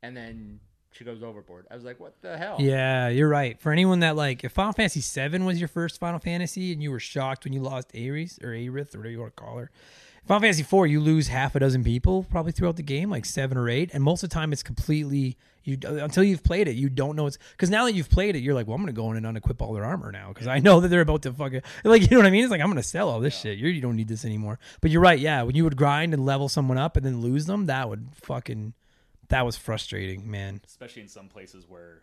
[0.03, 0.61] and then
[0.93, 1.66] she goes overboard.
[1.70, 2.57] I was like, what the hell?
[2.59, 3.59] Yeah, you're right.
[3.61, 6.91] For anyone that like, if Final Fantasy VII was your first Final Fantasy and you
[6.91, 9.70] were shocked when you lost Aeris or Aerith or whatever you want to call her,
[10.26, 13.57] Final Fantasy IV, you lose half a dozen people probably throughout the game, like seven
[13.57, 16.89] or eight, and most of the time it's completely you until you've played it, you
[16.89, 19.11] don't know it's because now that you've played it, you're like, well, I'm gonna go
[19.11, 21.62] in and unequip all their armor now because I know that they're about to fucking
[21.84, 22.43] like you know what I mean.
[22.43, 23.59] It's like I'm gonna sell all this shit.
[23.59, 24.59] You're, you don't need this anymore.
[24.80, 25.43] But you're right, yeah.
[25.43, 28.74] When you would grind and level someone up and then lose them, that would fucking
[29.28, 30.60] that was frustrating, man.
[30.66, 32.02] especially in some places where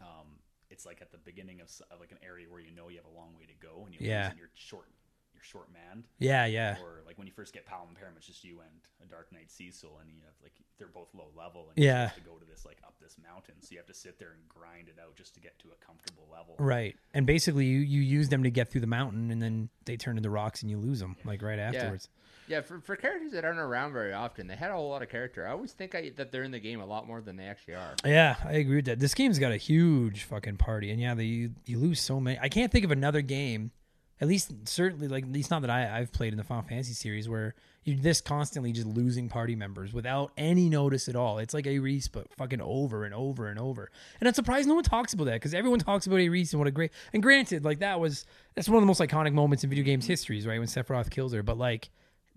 [0.00, 0.38] um,
[0.70, 3.06] it's like at the beginning of, of like an area where you know you have
[3.06, 4.30] a long way to go and you lose Yeah.
[4.30, 4.88] and you're short
[5.36, 6.76] you're short manned Yeah, yeah.
[6.82, 8.70] or like when you first get Palom and Porom it's just you and
[9.06, 12.02] a Dark Knight Cecil and you have like they're both low level and Yeah.
[12.02, 14.18] you have to go to this like up this mountain so you have to sit
[14.18, 16.96] there and grind it out just to get to a comfortable level Right.
[17.14, 20.16] And basically you, you use them to get through the mountain and then they turn
[20.16, 22.08] into rocks and you lose them like right afterwards.
[22.48, 25.08] Yeah, for, for characters that aren't around very often, they had a whole lot of
[25.08, 25.44] character.
[25.44, 27.74] I always think I, that they're in the game a lot more than they actually
[27.74, 27.94] are.
[28.04, 28.36] Yeah.
[28.44, 29.00] I agree with that.
[29.00, 32.38] This game's got a huge fucking party and yeah, they, you, you lose so many.
[32.40, 33.72] I can't think of another game,
[34.20, 36.94] at least certainly like at least not that I, I've played in the Final Fantasy
[36.94, 37.54] series where
[37.84, 41.38] you're this constantly just losing party members without any notice at all.
[41.38, 43.90] It's like Aeris, but fucking over and over and over.
[44.20, 46.66] And I'm surprised no one talks about that because everyone talks about Aeris and what
[46.66, 46.90] a great.
[47.12, 50.06] And granted, like that was that's one of the most iconic moments in video games
[50.06, 50.58] histories, right?
[50.58, 51.90] When Sephiroth kills her, but like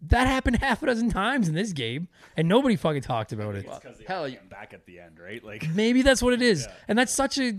[0.10, 2.08] that happened half a dozen times in this game,
[2.38, 3.66] and nobody fucking talked about it.
[3.66, 6.42] it's because hell, you- came back at the end right like Maybe that's what it
[6.42, 6.74] is, Yeah.
[6.90, 7.58] and that's such a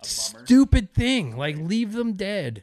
[0.00, 1.36] a stupid thing.
[1.36, 2.62] Like leave them dead.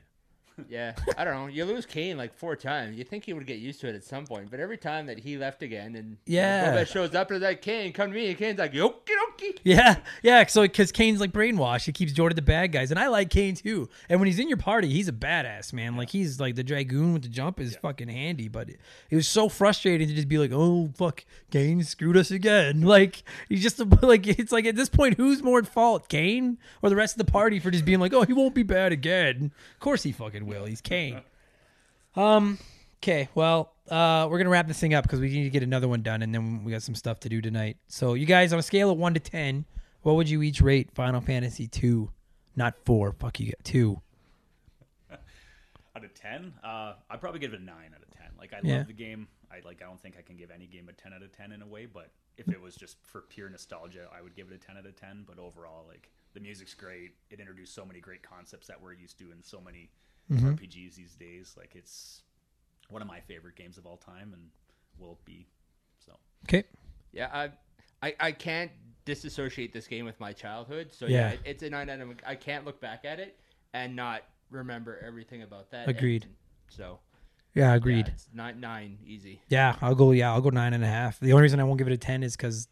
[0.68, 1.48] Yeah, I don't know.
[1.48, 2.98] You lose Kain like four times.
[2.98, 5.20] You think he would get used to it at some point, but every time that
[5.20, 6.74] he left again and Yeah.
[6.74, 9.58] Boba shows up and like Kain, come to me, and Kain's like, okie dokie.
[9.64, 10.46] Yeah, yeah.
[10.48, 13.54] So because Kain's like brainwashed, he keeps Jordan the bad guys, and I like Kain
[13.56, 13.88] too.
[14.10, 15.96] And when he's in your party, he's a badass man.
[15.96, 18.48] Like he's like the dragoon with the jump is fucking handy.
[18.48, 18.80] But it,
[19.12, 22.82] it was so frustrating to just be like, oh fuck, Kain screwed us again.
[22.88, 26.58] Like he's just a, like it's like at this point, who's more at fault, Kane
[26.82, 28.92] or the rest of the party for just being like, oh, he won't be bad
[28.92, 29.52] again.
[29.74, 30.66] Of course he fucking will.
[30.66, 31.22] He's Kain.
[32.16, 32.58] Um.
[33.04, 33.30] Okay.
[33.36, 36.02] Well, uh, we're gonna wrap this thing up because we need to get another one
[36.02, 37.78] done, and then we got some stuff to do tonight.
[37.88, 39.66] So, you guys, on a scale of one to ten,
[40.02, 42.10] what would you each rate Final Fantasy two?
[42.56, 43.12] Not four.
[43.14, 43.54] Fuck you.
[43.64, 44.02] Two.
[45.96, 48.60] out of 10 uh i'd probably give it a 9 out of 10 like i
[48.64, 48.78] Yeah.
[48.78, 51.12] love the game i like i don't think i can give any game a 10
[51.12, 54.22] out of 10 in a way but if it was just for pure nostalgia i
[54.22, 57.40] would give it a 10 out of 10 but overall like the music's great it
[57.40, 59.90] introduced so many great concepts that we're used to in so many
[60.32, 60.54] Mm-hmm.
[60.54, 61.56] RPGs these days.
[61.58, 62.22] Like it's
[62.90, 64.42] one of my favorite games of all time, and
[65.00, 65.48] will be.
[66.06, 66.14] So
[66.48, 66.64] Okay.
[67.14, 67.50] Yeah, I,
[68.08, 68.72] I, I can't
[69.06, 70.92] disassociate this game with my childhood.
[70.92, 71.30] So Yeah.
[71.30, 72.10] yeah, it, it's a nine out of.
[72.26, 73.38] I can't look back at it
[73.74, 75.88] and not remember everything about that.
[75.88, 76.24] Agreed.
[76.24, 76.34] And
[76.70, 77.00] so
[77.54, 78.08] Yeah, yeah, agreed.
[78.08, 79.42] it's nine nine easy.
[79.50, 80.12] Yeah, I'll go.
[80.12, 81.20] Yeah, I'll go nine and a half.
[81.20, 82.68] The only reason I won't give it a ten is because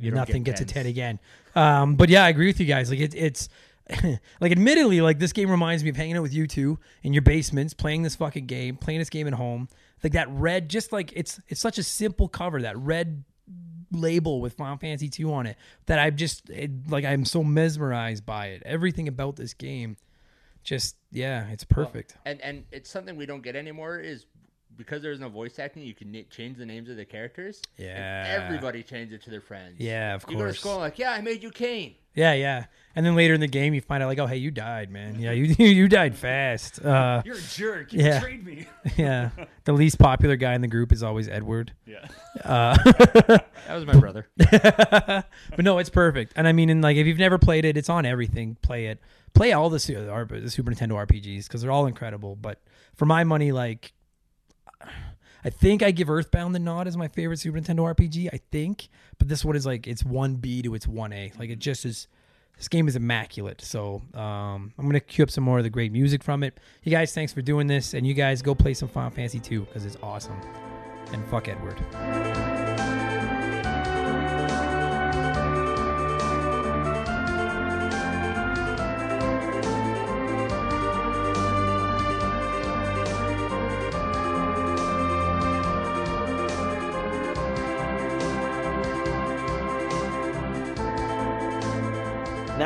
[0.00, 1.20] don't nothing get gets a ten again.
[1.54, 2.90] Um, but yeah, I agree with you guys.
[2.90, 3.48] Like it, it's
[4.40, 7.22] like admittedly, like this game reminds me of hanging out with you two in your
[7.22, 9.68] basements, playing this fucking game, playing this game at home.
[10.02, 12.62] Like that red, just like it's it's such a simple cover.
[12.62, 13.24] That red
[13.90, 15.56] label with Final Fantasy two on it
[15.86, 18.62] that I'm just it, like I'm so mesmerized by it.
[18.64, 19.96] Everything about this game,
[20.62, 22.16] just yeah, it's perfect.
[22.24, 24.24] And and it's something we don't get anymore is
[24.76, 25.82] because there's no voice acting.
[25.82, 27.60] You can na- change the names of the characters.
[27.78, 28.42] and Yeah.
[28.44, 29.76] everybody changed it to their friends.
[29.78, 30.60] Yeah, of You go to course.
[30.60, 31.94] school like, yeah, I made you Kain.
[32.14, 32.66] Yeah, yeah.
[32.94, 35.18] And then later in the game, you find out like, oh, hey, you died, man.
[35.18, 36.80] Yeah, you you died fast.
[36.84, 37.92] Uh, you're a jerk.
[37.92, 38.20] You Yeah.
[38.20, 38.66] betrayed me.
[38.96, 39.30] yeah.
[39.64, 41.72] The least popular guy in the group is always Edward.
[41.86, 42.06] yeah.
[42.44, 44.26] Uh, That was my brother.
[44.36, 45.24] but
[45.64, 46.32] no, it's perfect.
[46.36, 48.56] And I mean, and like if you've never played it, it's on everything.
[48.62, 49.00] Play it.
[49.34, 52.36] Play all the, the Super Nintendo RPGs because they're all incredible.
[52.36, 52.60] But
[52.94, 53.92] for my money, like.
[55.44, 58.30] I think I give Earthbound the nod as my favorite Super Nintendo RPG.
[58.32, 61.32] I think, but this one is like it's one B to its one A.
[61.38, 62.08] Like it just is.
[62.56, 63.60] This game is immaculate.
[63.60, 66.58] So um, I'm gonna cue up some more of the great music from it.
[66.84, 69.62] You guys, thanks for doing this, and you guys go play some Final Fantasy 2
[69.62, 70.40] because it's awesome.
[71.12, 72.53] And fuck Edward.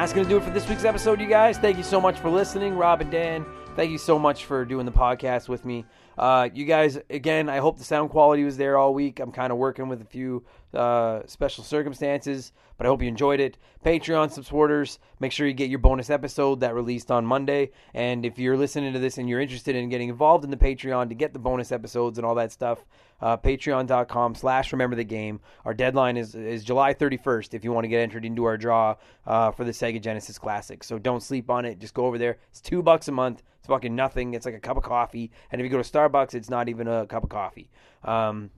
[0.08, 1.58] That's going to do it for this week's episode, you guys.
[1.58, 2.74] Thank you so much for listening.
[2.74, 3.44] Rob and Dan,
[3.76, 5.84] thank you so much for doing the podcast with me.
[6.16, 9.20] Uh, you guys, again, I hope the sound quality was there all week.
[9.20, 13.38] I'm kind of working with a few uh, special circumstances, but I hope you enjoyed
[13.38, 13.58] it.
[13.84, 17.72] Patreon supporters, make sure you get your bonus episode that released on Monday.
[17.92, 21.10] And if you're listening to this and you're interested in getting involved in the Patreon
[21.10, 22.82] to get the bonus episodes and all that stuff,
[23.20, 25.40] uh, patreon.com slash remember the game.
[25.64, 28.96] Our deadline is, is July 31st if you want to get entered into our draw
[29.26, 30.84] uh, for the Sega Genesis Classic.
[30.84, 31.78] So don't sleep on it.
[31.78, 32.38] Just go over there.
[32.50, 33.42] It's two bucks a month.
[33.58, 34.34] It's fucking nothing.
[34.34, 35.30] It's like a cup of coffee.
[35.50, 37.70] And if you go to Starbucks, it's not even a cup of coffee.
[38.04, 38.50] Um,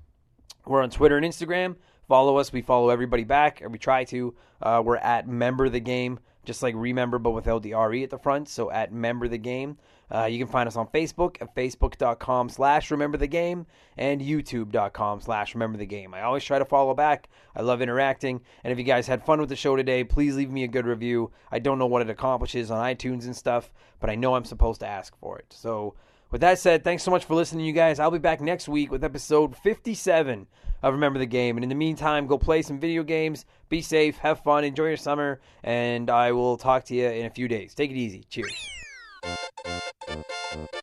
[0.66, 1.76] we're on Twitter and Instagram.
[2.08, 2.52] Follow us.
[2.52, 4.34] We follow everybody back, or we try to.
[4.60, 8.18] Uh, we're at Member the Game, just like Remember, but without the RE at the
[8.18, 8.48] front.
[8.48, 9.78] So at Member the Game.
[10.12, 15.20] Uh, you can find us on Facebook at facebook.com slash remember the game and youtube.com
[15.20, 16.14] slash remember the game.
[16.14, 17.28] I always try to follow back.
[17.54, 18.40] I love interacting.
[18.64, 20.86] And if you guys had fun with the show today, please leave me a good
[20.86, 21.30] review.
[21.50, 24.80] I don't know what it accomplishes on iTunes and stuff, but I know I'm supposed
[24.80, 25.46] to ask for it.
[25.50, 25.94] So
[26.30, 27.98] with that said, thanks so much for listening, you guys.
[27.98, 30.46] I'll be back next week with episode 57
[30.82, 31.56] of Remember the Game.
[31.56, 34.96] And in the meantime, go play some video games, be safe, have fun, enjoy your
[34.96, 37.74] summer, and I will talk to you in a few days.
[37.74, 38.24] Take it easy.
[38.28, 38.89] Cheers.
[39.22, 40.79] うん。